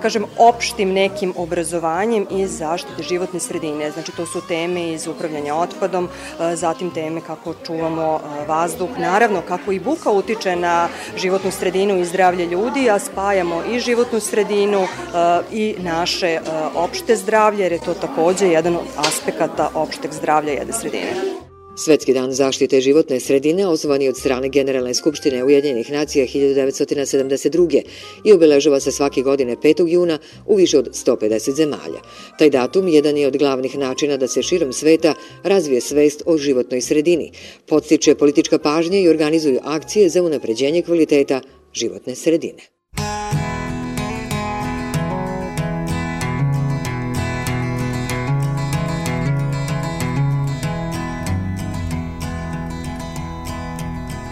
[0.01, 3.91] kažem, opštim nekim obrazovanjem iz zaštite životne sredine.
[3.91, 6.09] Znači, to su teme iz upravljanja otpadom,
[6.53, 10.87] zatim teme kako čuvamo vazduh, naravno kako i buka utiče na
[11.17, 14.87] životnu sredinu i zdravlje ljudi, a spajamo i životnu sredinu
[15.51, 16.39] i naše
[16.75, 21.44] opšte zdravlje, jer je to takođe jedan od aspekata opšteg zdravlja jedne sredine.
[21.77, 27.81] Svetski dan zaštite životne sredine osnovan je od strane Generalne skupštine Ujedinjenih nacija 1972.
[28.23, 29.87] i obeležava se svake godine 5.
[29.87, 32.01] juna u više od 150 zemalja.
[32.39, 36.81] Taj datum jedan je od glavnih načina da se širom sveta razvije svest o životnoj
[36.81, 37.31] sredini,
[37.67, 41.41] podstiče politička pažnja i organizuju akcije za unapređenje kvaliteta
[41.73, 42.74] životne sredine.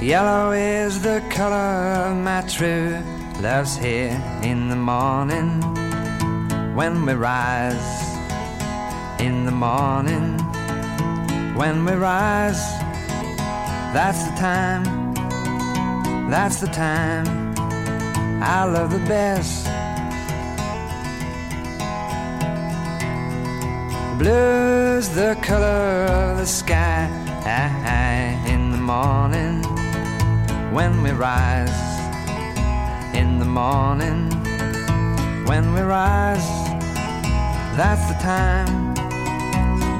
[0.03, 3.01] Yellow is the color of my true
[3.39, 5.61] love's here in the morning.
[6.75, 8.03] When we rise.
[9.21, 10.37] In the morning.
[11.55, 12.61] When we rise,
[13.93, 14.83] that's the time,
[16.29, 17.53] that's the time.
[18.43, 19.67] I love the best.
[24.19, 27.07] Blue's the color of the sky.
[27.43, 28.02] The morning
[30.73, 31.81] when we rise
[33.15, 34.29] in the morning.
[35.45, 36.49] When we rise
[37.75, 38.93] that's the time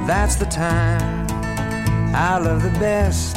[0.06, 1.26] that's the time.
[2.14, 3.34] I love the best.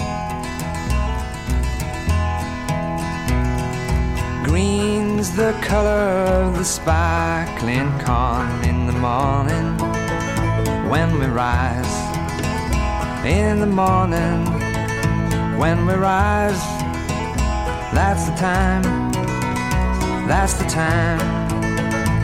[4.43, 9.78] Green's the color of the sparkling corn in the morning.
[10.89, 11.95] When we rise
[13.26, 14.45] in the morning.
[15.58, 16.76] When we rise
[17.97, 18.83] that's the time,
[20.27, 21.19] that's the time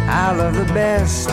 [0.08, 1.28] I love the best.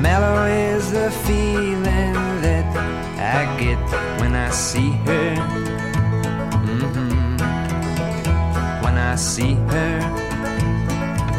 [0.00, 2.66] Mellow is the feeling that
[3.36, 3.78] I get
[4.20, 5.34] when I see her.
[6.64, 7.36] Mm-hmm.
[8.82, 9.98] When I see her,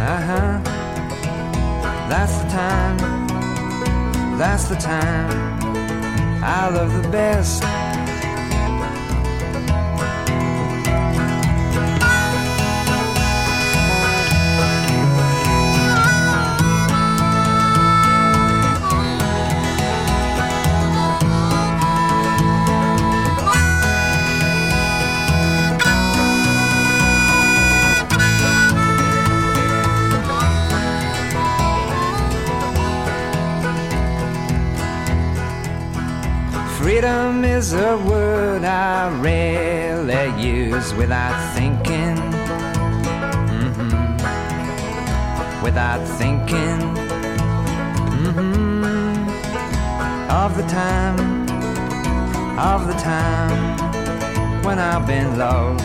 [0.08, 0.54] uh huh.
[2.12, 2.98] That's the time,
[4.38, 5.32] that's the time
[6.44, 7.81] I love the best.
[40.82, 42.18] Use without thinking.
[43.60, 43.94] Mm-hmm.
[45.64, 46.80] Without thinking.
[48.24, 49.30] Mm-hmm.
[50.32, 51.20] Of the time,
[52.58, 53.78] of the time
[54.64, 55.78] when I've been low.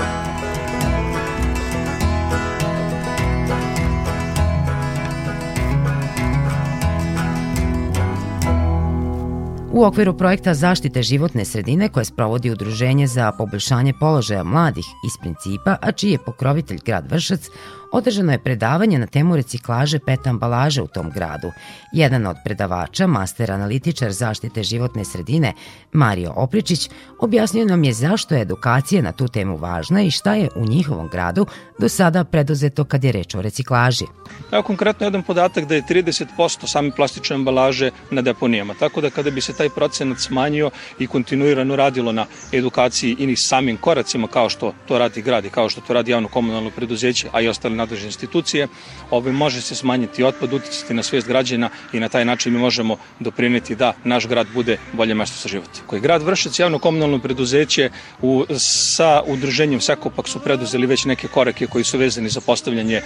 [9.77, 15.77] U okviru projekta zaštite životne sredine koje sprovodi Udruženje za poboljšanje položaja mladih iz principa,
[15.83, 17.51] a čiji je pokrovitelj grad Vršac,
[17.97, 21.51] održano je predavanje na temu reciklaže pet ambalaže u tom gradu.
[21.93, 25.53] Jedan od predavača, master analitičar zaštite životne sredine,
[25.93, 30.49] Mario Opričić, objasnio nam je zašto je edukacija na tu temu važna i šta je
[30.57, 31.47] u njihovom gradu
[31.79, 34.05] do sada preduzeto kad je reč o reciklaži.
[34.53, 39.31] Evo konkretno jedan podatak da je 30% same plastične ambalaže na deponijama, tako da kada
[39.31, 44.49] bi se taj procenat smanjio i kontinuirano radilo na edukaciji i ni samim koracima kao
[44.49, 47.77] što to radi grad i kao što to radi javno komunalno preduzeće, a i ostale
[47.87, 48.69] nadležne institucije,
[49.11, 52.97] ovaj, može se smanjiti otpad, uticati na svijest građana i na taj način mi možemo
[53.21, 55.71] doprineti da naš grad bude bolje mesto za život.
[55.87, 57.91] Koji grad Vršac javno komunalno preduzeće
[58.23, 63.03] u, sa udruženjem Sekopak su preduzeli već neke korake koji su vezani za postavljanje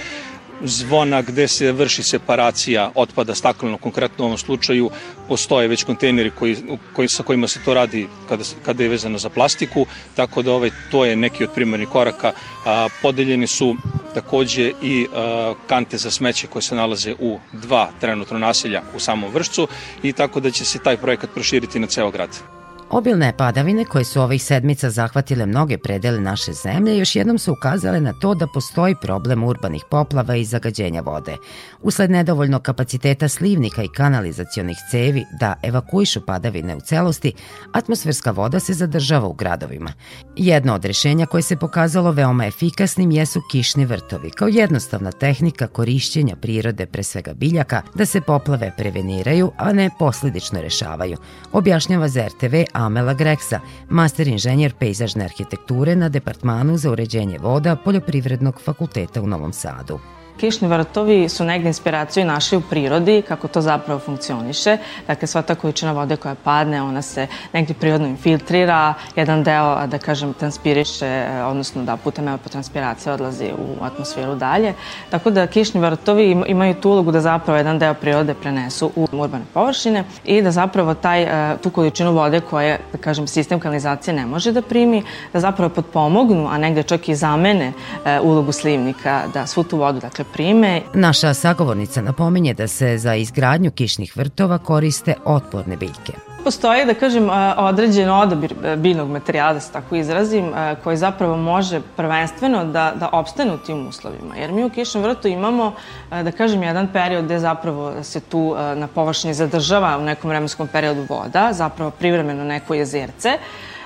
[0.64, 4.90] zvona gde se vrši separacija otpada stakleno, konkretno u ovom slučaju
[5.28, 6.56] postoje već kontejneri koji,
[6.92, 10.70] koji, sa kojima se to radi kada, kada je vezano za plastiku, tako da ovaj,
[10.90, 12.32] to je neki od primarnih koraka.
[12.64, 13.76] A, podeljeni su
[14.14, 19.30] takođe i a, kante za smeće koje se nalaze u dva trenutno naselja u samom
[19.32, 19.68] vršcu
[20.02, 22.59] i tako da će se taj projekat proširiti na ceo grad.
[22.90, 28.00] Obilne padavine koje su ovih sedmica zahvatile mnoge predele naše zemlje još jednom su ukazale
[28.00, 31.36] na to da postoji problem urbanih poplava i zagađenja vode.
[31.82, 37.32] Usled nedovoljno kapaciteta slivnika i kanalizacionih cevi da evakuišu padavine u celosti,
[37.72, 39.92] atmosferska voda se zadržava u gradovima.
[40.36, 46.36] Jedno od rešenja koje se pokazalo veoma efikasnim jesu kišni vrtovi, kao jednostavna tehnika korišćenja
[46.36, 51.16] prirode, pre svega biljaka, da se poplave preveniraju, a ne posledično rešavaju,
[51.52, 58.60] objašnjava za RTV Amela Greksa, master inženjer pejzažne arhitekture na Departmanu za uređenje voda Poljoprivrednog
[58.64, 59.98] fakulteta u Novom Sadu.
[60.40, 64.76] Kišni vrtovi su negde inspiraciju našli u prirodi, kako to zapravo funkcioniše.
[65.06, 69.98] Dakle, sva ta količina vode koja padne, ona se negde prirodno infiltrira, jedan deo, da
[69.98, 74.74] kažem, transpiriše, odnosno da putem evapotranspiracije odlazi u atmosferu dalje.
[75.10, 79.44] Tako da kišni vrtovi imaju tu ulogu da zapravo jedan deo prirode prenesu u urbane
[79.54, 84.26] površine i da zapravo taj, e, tu količinu vode koje, da kažem, sistem kanalizacije ne
[84.26, 87.72] može da primi, da zapravo potpomognu, a negde čak i zamene
[88.04, 90.82] e, ulogu slivnika, da svu tu vodu, dakle, prime.
[90.94, 96.12] Naša sagovornica napominje da se za izgradnju kišnih vrtova koriste otporne biljke.
[96.44, 101.36] Postoji, da kažem, određen odabir e, biljnog materijala, da se tako izrazim, e, koji zapravo
[101.36, 104.36] može prvenstveno da, da opstane u tim uslovima.
[104.36, 105.72] Jer mi u kišnom vrtu imamo,
[106.12, 110.68] e, da kažem, jedan period gde zapravo se tu na površini zadržava u nekom vremenskom
[110.68, 113.38] periodu voda, zapravo privremeno neko jezerce,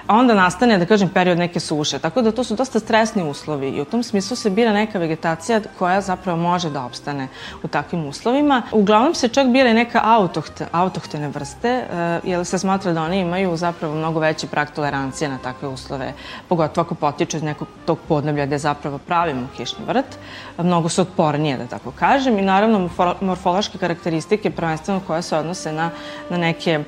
[0.06, 1.98] a onda nastane, da kažem, period neke suše.
[1.98, 5.60] Tako da to su dosta stresni uslovi i u tom smislu se bira neka vegetacija
[5.78, 7.28] koja zapravo može da opstane
[7.62, 8.62] u takvim uslovima.
[8.72, 13.56] Uglavnom se čak bira neka autohte, autohtene vrste, uh, jer se smatra da one imaju
[13.56, 16.12] zapravo mnogo veći prag tolerancije na takve uslove,
[16.48, 20.18] pogotovo ako potiču iz nekog tog podneblja gde zapravo pravimo kišni vrt.
[20.58, 22.90] Mnogo su otpornije, da tako kažem, i naravno
[23.20, 25.90] morfološke karakteristike prvenstveno koje se odnose na,
[26.30, 26.84] na neke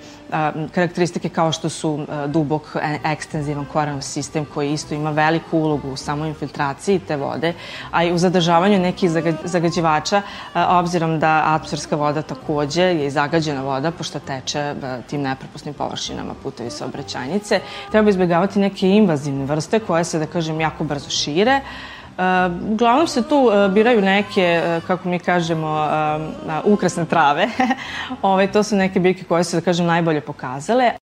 [0.74, 5.96] karakteristike kao što su dubok, e, ekstenzivan koranov sistem koji isto ima veliku ulogu u
[5.96, 7.52] samoj infiltraciji te vode,
[7.90, 9.10] a i u zadržavanju nekih
[9.44, 10.22] zagađivača,
[10.54, 14.74] obzirom da atmosferska voda takođe je i zagađena voda, pošto teče
[15.10, 17.60] tim nepropusnim površinama putevi saobraćajnice.
[17.90, 21.60] Treba izbjegavati neke invazivne vrste koje se, da kažem, jako brzo šire,
[22.72, 25.88] Uglavnom se tu e, biraju neke, e, kako mi kažemo,
[26.64, 27.48] ukrasne trave.
[28.22, 31.05] Ove, to su neke biljke koje su, da kažem, najbolje pokazale.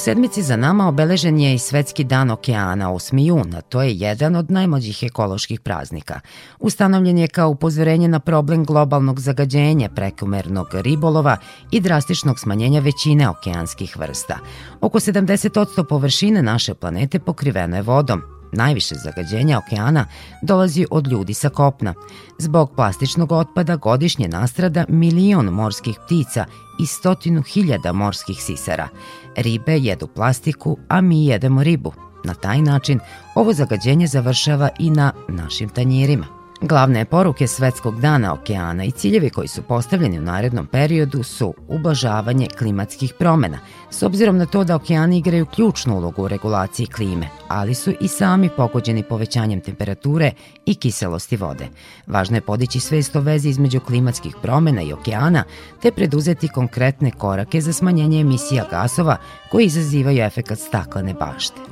[0.00, 3.26] Sedmici za nama obeležen je i Svetski dan okeana 8.
[3.26, 3.60] juna.
[3.60, 6.20] To je jedan od najmlađih ekoloških praznika.
[6.58, 11.36] Ustanovljen je kao upozorenje na problem globalnog zagađenja, prekomernog ribolova
[11.70, 14.38] i drastičnog smanjenja većine okeanskih vrsta.
[14.80, 18.22] Oko 70% površine naše planete pokriveno je vodom,
[18.52, 20.06] Najviše zagađenja okeana
[20.42, 21.94] dolazi od ljudi sa kopna.
[22.38, 26.46] Zbog plastičnog otpada godišnje nastrada milion morskih ptica
[26.82, 28.88] i stotinu hiljada morskih sisara.
[29.36, 31.92] Ribe jedu plastiku, a mi jedemo ribu.
[32.24, 33.00] Na taj način
[33.34, 36.39] ovo zagađenje završava i na našim tanjirima.
[36.62, 42.46] Glavne poruke Svetskog dana okeana i ciljevi koji su postavljeni u narednom periodu su ublažavanje
[42.58, 43.58] klimatskih promena,
[43.90, 48.08] s obzirom na to da okeani igraju ključnu ulogu u regulaciji klime, ali su i
[48.08, 50.32] sami pogođeni povećanjem temperature
[50.66, 51.68] i kiselosti vode.
[52.06, 55.44] Važno je podići svest o vezi između klimatskih promena i okeana,
[55.82, 59.16] te preduzeti konkretne korake za smanjenje emisija gasova
[59.50, 61.69] koji izazivaju efekat staklene bašte.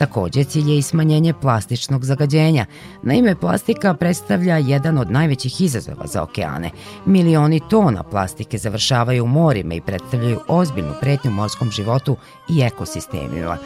[0.00, 2.66] Takođe, cilj je i smanjenje plastičnog zagađenja.
[3.02, 6.70] Naime, plastika predstavlja jedan od najvećih izazova za okeane.
[7.06, 12.16] Milioni tona plastike završavaju u morima i predstavljaju ozbiljnu pretnju morskom životu
[12.48, 13.58] i ekosistemima.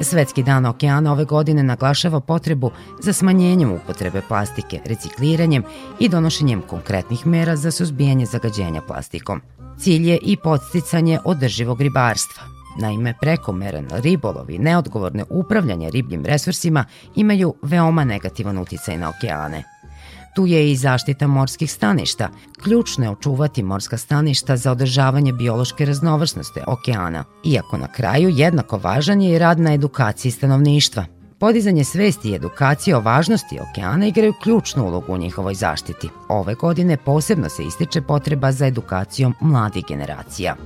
[0.00, 2.70] Svetski dan okeana ove godine naglašava potrebu
[3.02, 5.62] za smanjenjem upotrebe plastike, recikliranjem
[6.00, 9.40] i donošenjem konkretnih mera za suzbijanje zagađenja plastikom.
[9.78, 12.51] Cilj je i podsticanje održivog ribarstva.
[12.78, 16.84] Naime, prekomeren ribolov i neodgovorne upravljanje ribljim resursima
[17.16, 19.62] imaju veoma negativan uticaj na okeane.
[20.34, 22.28] Tu je i zaštita morskih staništa.
[22.62, 27.24] Ključno je očuvati morska staništa za održavanje biološke raznovrsnosti okeana.
[27.44, 31.04] Iako na kraju jednako važan je i rad na edukaciji stanovništva.
[31.38, 36.08] Podizanje svesti i edukacije o važnosti okeana igraju ključnu ulogu u njihovoj zaštiti.
[36.28, 40.56] Ove godine posebno se ističe potreba za edukacijom mladih generacija.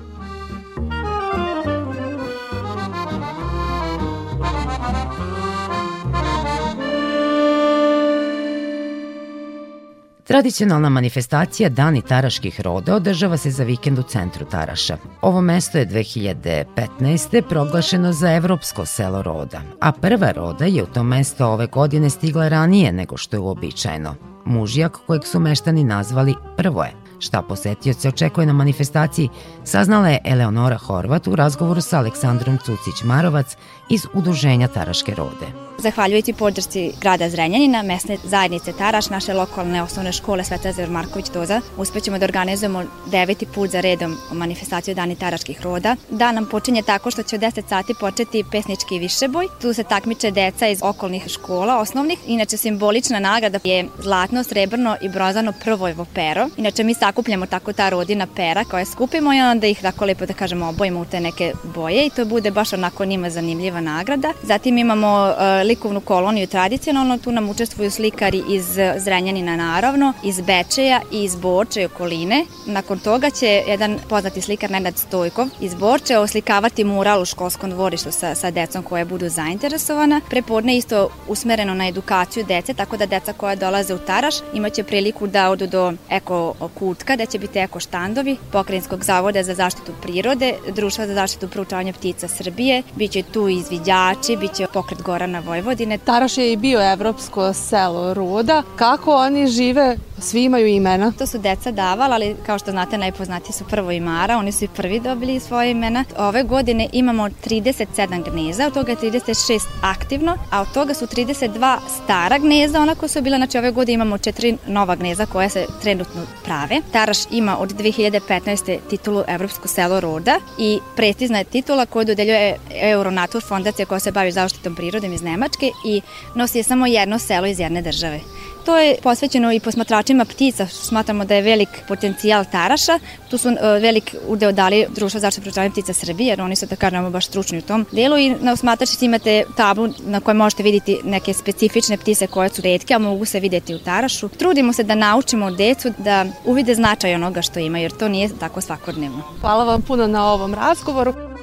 [10.27, 14.97] Tradicionalna manifestacija Dani Taraških roda održava se za vikend u centru Taraša.
[15.21, 17.43] Ovo mesto je 2015.
[17.49, 22.49] proglašeno za evropsko selo roda, a prva roda je u to mesto ove godine stigla
[22.49, 24.15] ranije nego što je uobičajeno.
[24.45, 26.93] Mužijak kojeg su meštani nazvali Prvoje.
[27.19, 29.29] Šta posetioce očekuje na manifestaciji,
[29.65, 33.57] saznala je Eleonora Horvat u razgovoru sa Aleksandrom Cucić-Marovac
[33.91, 35.66] iz Udruženja Taraške rode.
[35.79, 42.19] Zahvaljujući podršci grada Zrenjanina, mesne zajednice Taraš, naše lokalne osnovne škole Svetozar Marković Doza, uspećemo
[42.19, 45.97] da organizujemo deveti put za redom manifestaciju Dani Taraških roda.
[46.11, 49.47] Dan nam počinje tako što će u 10 sati početi pesnički višeboj.
[49.61, 52.19] Tu se takmiče deca iz okolnih škola osnovnih.
[52.27, 56.49] Inače, simbolična nagrada je zlatno, srebrno i brozano prvojevo pero.
[56.57, 60.33] Inače, mi sakupljamo tako ta rodina pera koje skupimo i onda ih tako lepo da
[60.33, 64.33] kažemo obojimo u te neke boje i to bude baš onako njima zanimljiva nagrada.
[64.43, 71.01] Zatim imamo uh, likovnu koloniju tradicionalno, tu nam učestvuju slikari iz Zrenjanina naravno, iz Bečeja
[71.13, 72.45] i iz Borče i okoline.
[72.67, 78.13] Nakon toga će jedan poznati slikar Nenad Stojkov iz Borče oslikavati mural u školskom dvorištu
[78.13, 80.21] sa, sa decom koje budu zainteresovana.
[80.31, 85.27] Prepodne isto usmereno na edukaciju dece, tako da deca koja dolaze u Taraš imaće priliku
[85.27, 90.55] da odu do eko kutka, da će biti eko štandovi Pokrajinskog zavoda za zaštitu prirode,
[90.75, 95.99] Društva za zaštitu proučavanja ptica Srbije, biće tu izviđači, biće pokret Gorana Vojvodina, Vojvodine.
[95.99, 98.63] Taraš je i bio evropsko selo roda.
[98.77, 99.97] Kako oni žive?
[100.19, 101.13] Svi imaju imena.
[101.19, 104.69] To su deca davala, ali kao što znate najpoznatiji su prvo imara, oni su i
[104.69, 106.05] prvi dobili svoje imena.
[106.19, 111.79] Ove godine imamo 37 gneza, od toga je 36 aktivno, a od toga su 32
[112.05, 115.67] stara gneza, ona koja su bila, znači ove godine imamo četiri nova gneza koja se
[115.83, 116.81] trenutno prave.
[116.93, 118.79] Taraš ima od 2015.
[118.91, 124.33] titulu Evropsko selo roda i prestizna je titula koju dodeljuje Euronatur fondacija koja se bavi
[124.33, 126.01] zaštitom prirodom iz Nemačke Nemačke i
[126.35, 128.21] nosi je samo jedno selo iz jedne države.
[128.65, 132.99] To je posvećeno i posmatračima ptica, smatramo da je velik potencijal taraša.
[133.31, 136.77] Tu su uh, velik udeo dali Društvo zaštite pročavanja ptica Srbije, jer oni su, da
[136.77, 140.99] kažemo, baš stručni u tom delu i na osmatračici imate tablu na kojoj možete vidjeti
[141.05, 144.29] neke specifične ptice koje su redke, a mogu se videti u tarašu.
[144.29, 148.61] Trudimo se da naučimo decu da uvide značaj onoga što ima, jer to nije tako
[148.61, 149.23] svakodnevno.
[149.41, 151.36] Hvala vam puno na ovom razgovoru.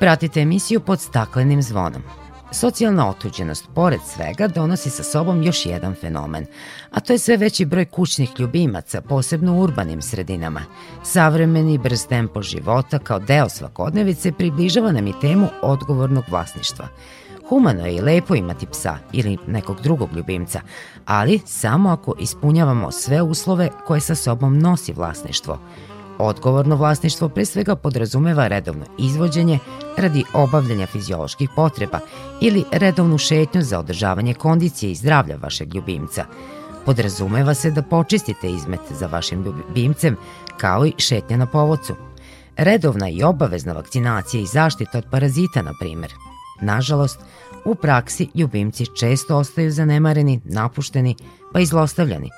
[0.00, 2.02] Pratite emisiju pod staklenim zvonom.
[2.52, 6.46] Socijalna otuđenost, pored svega, donosi sa sobom još jedan fenomen,
[6.90, 10.62] a to je sve veći broj kućnih ljubimaca, posebno u urbanim sredinama.
[11.04, 16.88] Savremeni brz tempo života kao deo svakodnevice približava nam i temu odgovornog vlasništva.
[17.48, 20.60] Humano je i lepo imati psa ili nekog drugog ljubimca,
[21.06, 25.58] ali samo ako ispunjavamo sve uslove koje sa sobom nosi vlasništvo–
[26.18, 29.58] Odgovorno vlasništvo pre svega podrazumeva redovno izvođenje
[29.96, 32.00] radi obavljanja fizioloških potreba
[32.40, 36.24] ili redovnu šetnju za održavanje kondicije i zdravlja vašeg ljubimca.
[36.84, 40.16] Podrazumeva se da počistite izmet za vašim ljubimcem
[40.56, 41.94] kao i šetnja na povodcu.
[42.56, 46.12] Redovna i obavezna vakcinacija i zaštita od parazita, na primer.
[46.60, 47.20] Nažalost,
[47.64, 51.16] u praksi ljubimci često ostaju zanemareni, napušteni
[51.52, 52.30] pa i zlostavljani,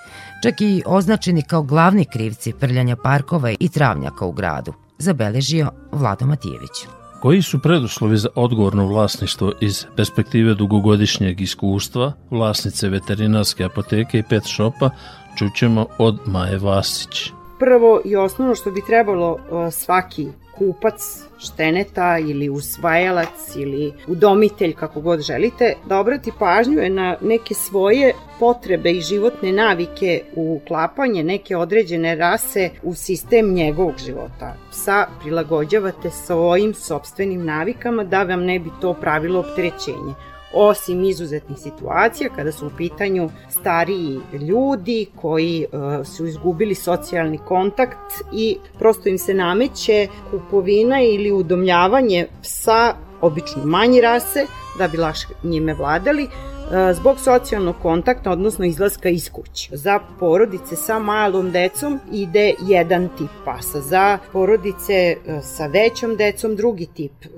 [0.43, 6.87] čak i označeni kao glavni krivci prljanja parkova i travnjaka u gradu, zabeležio Vlado Matijević.
[7.23, 14.43] Koji su preduslovi za odgovorno vlasništvo iz perspektive dugogodišnjeg iskustva vlasnice veterinarske apoteke i pet
[14.45, 14.91] shopa
[15.39, 17.31] čućemo od Maje Vasić.
[17.59, 19.39] Prvo i osnovno što bi trebalo
[19.71, 20.29] svaki
[20.59, 21.01] kupac
[21.39, 28.13] šteneta ili usvajalac ili udomitelj, kako god želite, da obrati pažnju je na neke svoje
[28.39, 34.57] potrebe i životne navike u klapanje neke određene rase u sistem njegovog života.
[34.71, 40.15] Psa prilagođavate svojim sobstvenim navikama da vam ne bi to pravilo opterećenje
[40.53, 48.13] osim izuzetnih situacija kada su u pitanju stariji ljudi koji uh, su izgubili socijalni kontakt
[48.33, 54.47] i prosto im se nameće kupovina ili udomljavanje psa obično manje rase
[54.79, 56.58] da bi lakše njime vladali E,
[56.93, 59.77] zbog socijalnog kontakta, odnosno izlaska iz kuće.
[59.77, 66.57] Za porodice sa malom decom ide jedan tip pasa, za porodice e, sa većom decom
[66.57, 67.29] drugi tip e,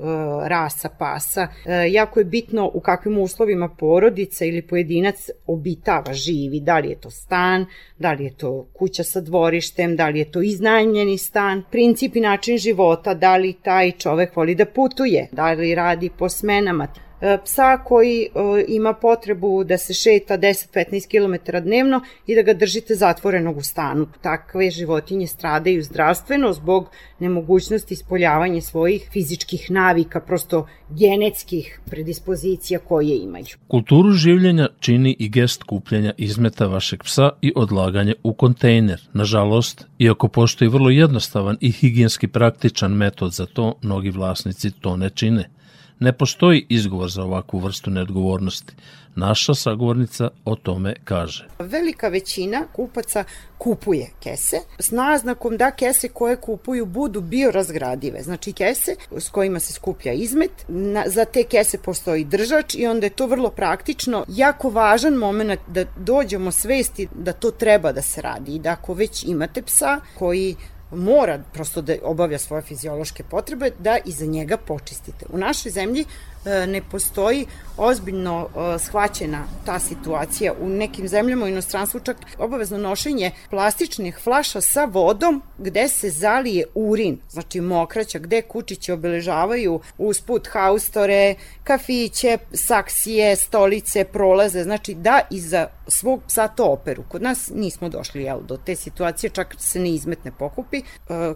[0.48, 1.48] rasa pasa.
[1.90, 7.10] Jako je bitno u kakvim uslovima porodica ili pojedinac obitava, živi, da li je to
[7.10, 7.66] stan,
[7.98, 12.20] da li je to kuća sa dvorištem, da li je to iznajmljeni stan, princip i
[12.20, 17.09] način života, da li taj čovek voli da putuje, da li radi po smenama, E,
[17.44, 18.28] psa koji e,
[18.68, 24.06] ima potrebu da se šeta 10-15 km dnevno i da ga držite zatvorenog u stanu.
[24.20, 33.46] Takve životinje stradaju zdravstveno zbog nemogućnosti ispoljavanja svojih fizičkih navika, prosto genetskih predispozicija koje imaju.
[33.68, 39.08] Kulturu življenja čini i gest kupljanja izmeta vašeg psa i odlaganje u kontejner.
[39.12, 45.10] Nažalost, iako postoji vrlo jednostavan i higijenski praktičan metod za to, mnogi vlasnici to ne
[45.10, 45.59] čine.
[46.00, 48.74] Ne postoji izgovor za ovakvu vrstu neodgovornosti.
[49.16, 51.48] Naša sagovornica o tome kaže.
[51.58, 53.24] Velika većina kupaca
[53.58, 58.22] kupuje kese s naznakom da kese koje kupuju budu biorazgradive.
[58.22, 63.06] Znači kese s kojima se skuplja izmet, na, za te kese postoji držač i onda
[63.06, 64.24] je to vrlo praktično.
[64.28, 68.94] Jako važan moment da dođemo svesti da to treba da se radi i da ako
[68.94, 70.56] već imate psa koji
[70.92, 75.26] mora prosto da obavlja svoje fiziološke potrebe, da iza njega počistite.
[75.32, 76.04] U našoj zemlji
[76.44, 80.52] ne postoji ozbiljno e, shvaćena ta situacija.
[80.60, 86.64] U nekim zemljama u inostranstvu čak obavezno nošenje plastičnih flaša sa vodom gde se zalije
[86.74, 91.34] urin, znači mokraća, gde kučiće obeležavaju usput haustore,
[91.64, 97.02] kafiće, saksije, stolice, prolaze, znači da iza svog psa to operu.
[97.08, 100.78] Kod nas nismo došli jel, do te situacije, čak se ne izmet ne pokupi.
[100.78, 100.82] E,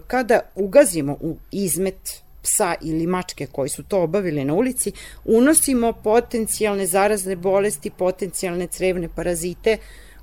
[0.07, 4.91] kada ugazimo u izmet psa ili mačke koji su to obavili na ulici,
[5.25, 9.77] unosimo potencijalne zarazne bolesti, potencijalne crevne parazite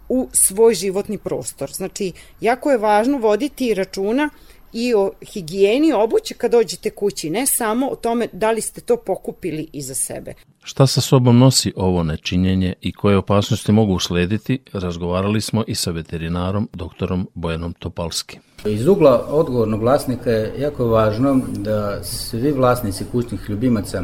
[0.08, 1.72] u svoj životni prostor.
[1.72, 4.30] Znači, jako je važno voditi računa
[4.72, 8.96] i o higijeni obuće kad dođete kući, ne samo o tome da li ste to
[8.96, 10.34] pokupili iza sebe.
[10.64, 15.90] Šta sa sobom nosi ovo nečinjenje i koje opasnosti mogu uslediti, razgovarali smo i sa
[15.90, 18.38] veterinarom doktorom Bojanom Topalski.
[18.64, 24.02] Iz ugla odgovornog vlasnika je jako važno da svi vlasnici kućnih ljubimaca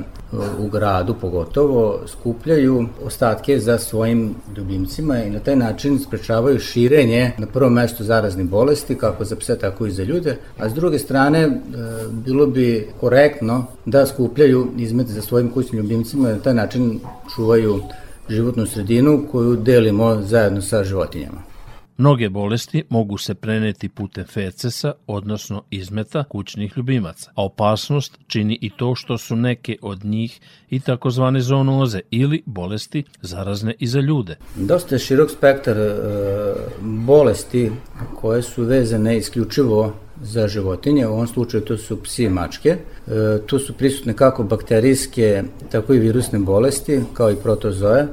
[0.58, 7.46] u gradu pogotovo skupljaju ostatke za svojim ljubimcima i na taj način sprečavaju širenje na
[7.46, 11.38] prvom mestu zaraznih bolesti kako za pse tako i za ljude, a s druge strane
[11.38, 11.50] e,
[12.10, 17.00] bilo bi korektno da skupljaju izmete za svojim kućnim ljubimcima taj način
[17.34, 17.82] čuvaju
[18.28, 21.42] životnu sredinu koju delimo zajedno sa životinjama.
[21.96, 28.70] Mnoge bolesti mogu se preneti putem fecesa, odnosno izmeta kućnih ljubimaca, a opasnost čini i
[28.70, 30.40] to što su neke od njih
[30.70, 34.36] i takozvane zoonoze ili bolesti zarazne i za ljude.
[34.56, 35.94] Dosta je širok spektar e,
[36.80, 37.70] bolesti
[38.14, 42.68] koje su vezane isključivo za životinje, u ovom slučaju to su psi i mačke.
[42.68, 42.78] E,
[43.46, 48.06] tu su prisutne kako bakterijske, tako i virusne bolesti, kao i protozoje,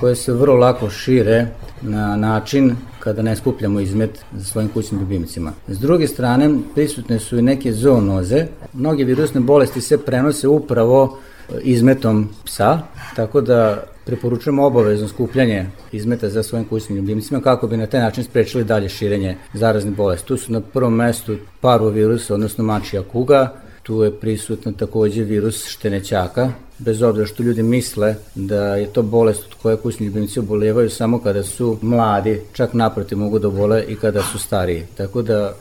[0.00, 1.46] koje se vrlo lako šire
[1.82, 5.52] na način kada ne skupljamo izmet za svojim kućnim ljubimcima.
[5.68, 8.46] S druge strane, prisutne su i neke zoonoze.
[8.72, 11.18] Mnoge virusne bolesti se prenose upravo
[11.62, 12.78] izmetom psa,
[13.16, 18.24] tako da preporučujemo obavezno skupljanje izmeta za svojim kućnim ljubimcima kako bi na taj način
[18.24, 20.28] sprečili dalje širenje zaraznih bolesti.
[20.28, 26.52] Tu su na prvom mestu parvovirus, odnosno mačija kuga, tu je prisutan takođe virus štenećaka,
[26.78, 31.18] bez obzira što ljudi misle da je to bolest od koje kućni ljubimci obolevaju samo
[31.18, 34.86] kada su mladi, čak naprotiv mogu da obole i kada su stariji.
[34.96, 35.52] Tako da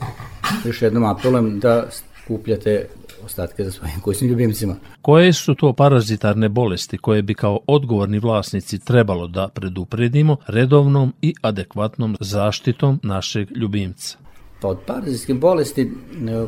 [0.65, 1.87] još jednom apelujem da
[2.29, 2.85] skupljate
[3.25, 4.75] ostatke za svojim kućnim ljubimcima.
[5.01, 11.33] Koje su to parazitarne bolesti koje bi kao odgovorni vlasnici trebalo da predupredimo redovnom i
[11.41, 14.17] adekvatnom zaštitom našeg ljubimca?
[14.61, 15.87] Pa od parazitske bolesti e,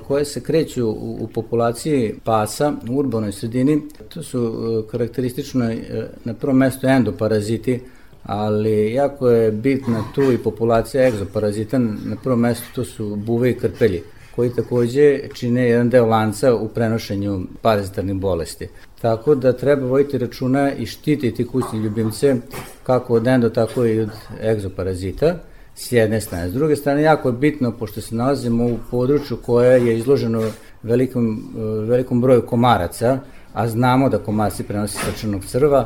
[0.08, 3.82] koje se kreću u, u populaciji pasa u urbanoj sredini,
[4.14, 7.80] to su e, karakteristično e, na prvom mestu endoparaziti,
[8.24, 13.58] ali jako je bitna tu i populacija egzoparazita, na prvom mestu to su buve i
[13.58, 14.04] krpelji
[14.42, 18.68] koji takođe čine jedan deo lanca u prenošenju parazitarnih bolesti.
[19.02, 22.36] Tako da treba vojiti računa i štititi kućne ljubimce
[22.84, 24.10] kako od endo, tako i od
[24.44, 25.36] egzoparazita
[25.76, 26.50] s jedne strane.
[26.50, 30.44] S druge strane, jako je bitno, pošto se nalazimo u području koje je izloženo
[30.84, 31.44] velikom,
[31.88, 33.20] velikom broju komaraca,
[33.54, 35.86] a znamo da komarci prenose srčanog crva,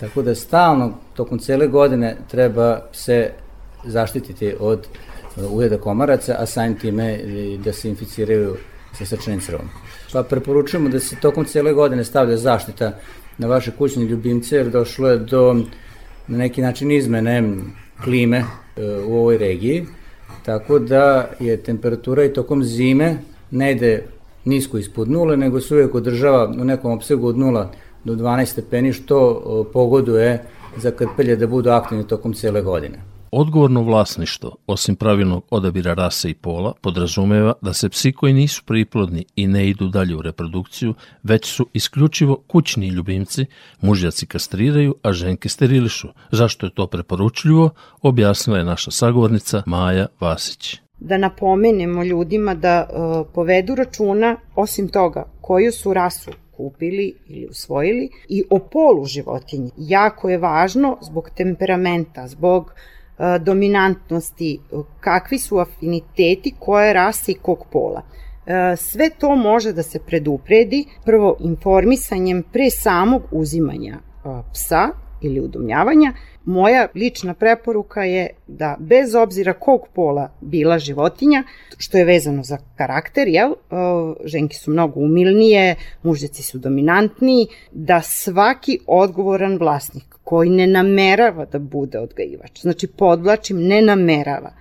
[0.00, 3.30] tako da stalno, tokom cele godine, treba se
[3.86, 4.86] zaštititi od
[5.36, 7.18] ujeda komaraca, a samim time
[7.64, 8.56] da se inficiraju
[8.92, 9.68] sa srčanim crvom.
[10.12, 12.98] Pa preporučujemo da se tokom cele godine stavlja zaštita
[13.38, 15.54] na vaše kućne ljubimce, jer došlo je do
[16.28, 17.42] na neki način izmene
[18.04, 18.44] klime e,
[19.06, 19.86] u ovoj regiji,
[20.44, 23.18] tako da je temperatura i tokom zime
[23.50, 24.04] ne ide
[24.44, 27.66] nisko ispod nule, nego se uvijek održava u nekom opsegu od 0
[28.04, 30.42] do 12 stepeni, što pogoduje
[30.76, 33.11] za krpelje da budu aktivni tokom cele godine.
[33.34, 39.24] Odgovorno vlasništvo, osim pravilnog odabira rase i pola, podrazumeva da se psi koji nisu priplodni
[39.36, 43.46] i ne idu dalje u reprodukciju, već su isključivo kućni ljubimci,
[43.80, 46.08] mužjaci kastriraju, a ženke sterilišu.
[46.32, 47.70] Zašto je to preporučljivo,
[48.02, 55.24] objasnila je naša sagovornica Maja Vasić da napomenemo ljudima da uh, povedu računa, osim toga,
[55.40, 59.70] koju su rasu kupili ili usvojili i o polu životinje.
[59.76, 63.01] Jako je važno zbog temperamenta, zbog E,
[63.40, 64.60] dominantnosti,
[65.00, 68.02] kakvi su afiniteti koje rase i kog pola.
[68.46, 74.88] E, sve to može da se predupredi prvo informisanjem pre samog uzimanja e, psa
[75.22, 76.12] ili udomljavanja.
[76.44, 81.42] Moja lična preporuka je da bez obzira kog pola bila životinja,
[81.78, 83.54] što je vezano za karakter, jel,
[84.24, 91.58] ženke su mnogo umilnije, mužjaci su dominantniji, da svaki odgovoran vlasnik koji ne namerava da
[91.58, 94.52] bude odgajivač, znači podvlačim ne namerava,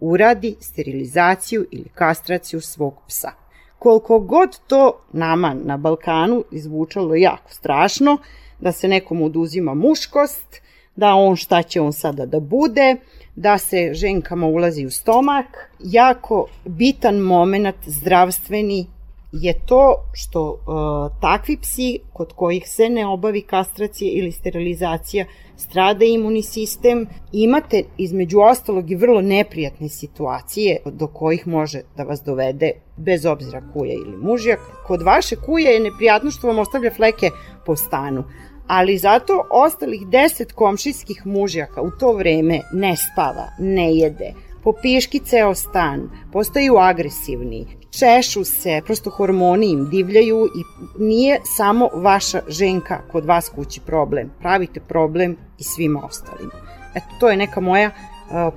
[0.00, 3.30] uradi sterilizaciju ili kastraciju svog psa.
[3.78, 8.18] Koliko god to nama na Balkanu izvučalo jako strašno,
[8.64, 10.60] da se nekom oduzima muškost,
[10.96, 12.96] da on šta će on sada da bude,
[13.36, 18.86] da se ženkama ulazi u stomak, jako bitan moment zdravstveni
[19.32, 25.24] je to što uh, takvi psi kod kojih se ne obavi kastracija ili sterilizacija
[25.56, 32.22] strada imunni sistem, imate između ostalog i vrlo neprijatne situacije do kojih može da vas
[32.22, 34.60] dovede bez obzira kuja ili mužjak.
[34.86, 37.30] Kod vaše kuje je neprijatno što vam ostavlja fleke
[37.66, 38.24] po stanu,
[38.66, 44.32] ali zato ostalih deset komšijskih mužjaka u to vreme ne spava, ne jede,
[44.64, 47.66] popiški ceo stan, postaju agresivni,
[47.98, 50.62] češu se, prosto hormoni im divljaju i
[50.98, 54.30] nije samo vaša ženka kod vas kući problem.
[54.40, 56.50] Pravite problem i svima ostalim.
[56.94, 57.90] Eto, to je neka moja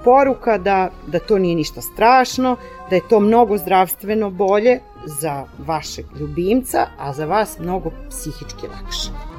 [0.04, 2.56] poruka da, da to nije ništa strašno,
[2.90, 9.37] da je to mnogo zdravstveno bolje za vašeg ljubimca, a za vas mnogo psihički lakše.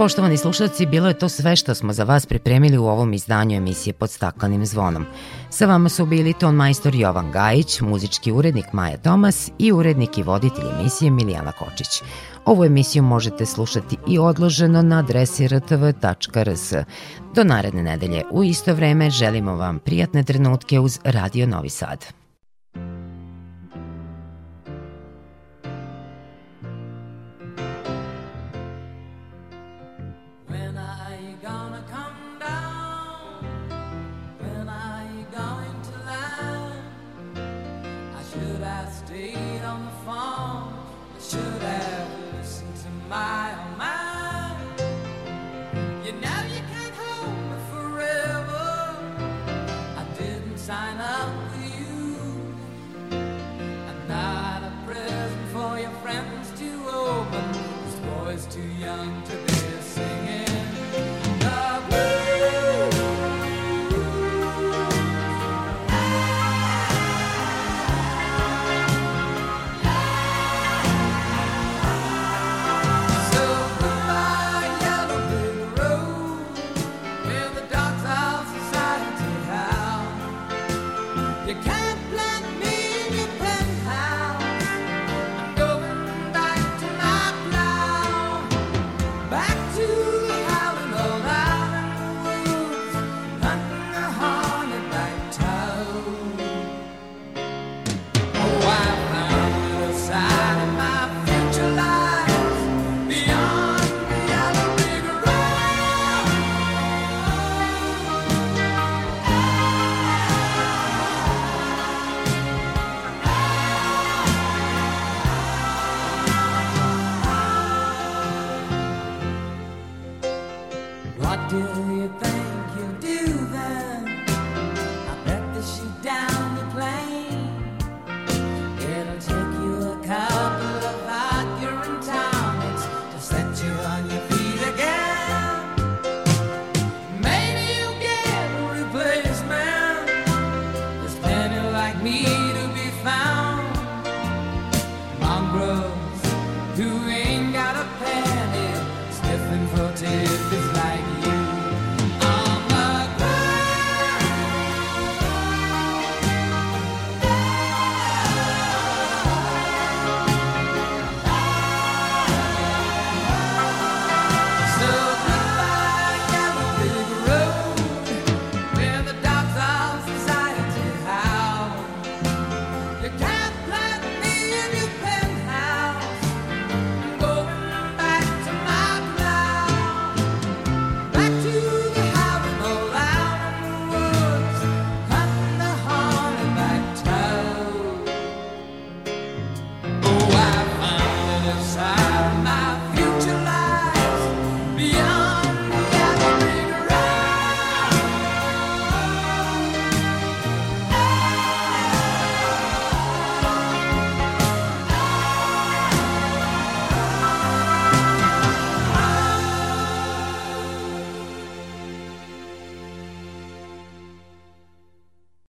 [0.00, 3.92] Poštovani slušalci, bilo je to sve što smo za vas pripremili u ovom izdanju emisije
[3.92, 5.06] pod staklenim zvonom.
[5.50, 10.22] Sa vama su bili ton majstor Jovan Gajić, muzički urednik Maja Tomas i urednik i
[10.22, 12.02] voditelj emisije Milijana Kočić.
[12.44, 16.72] Ovu emisiju možete slušati i odloženo na adresi rtv.rs.
[17.34, 22.19] Do naredne nedelje u isto vreme želimo vam prijatne trenutke uz Radio Novi Sad.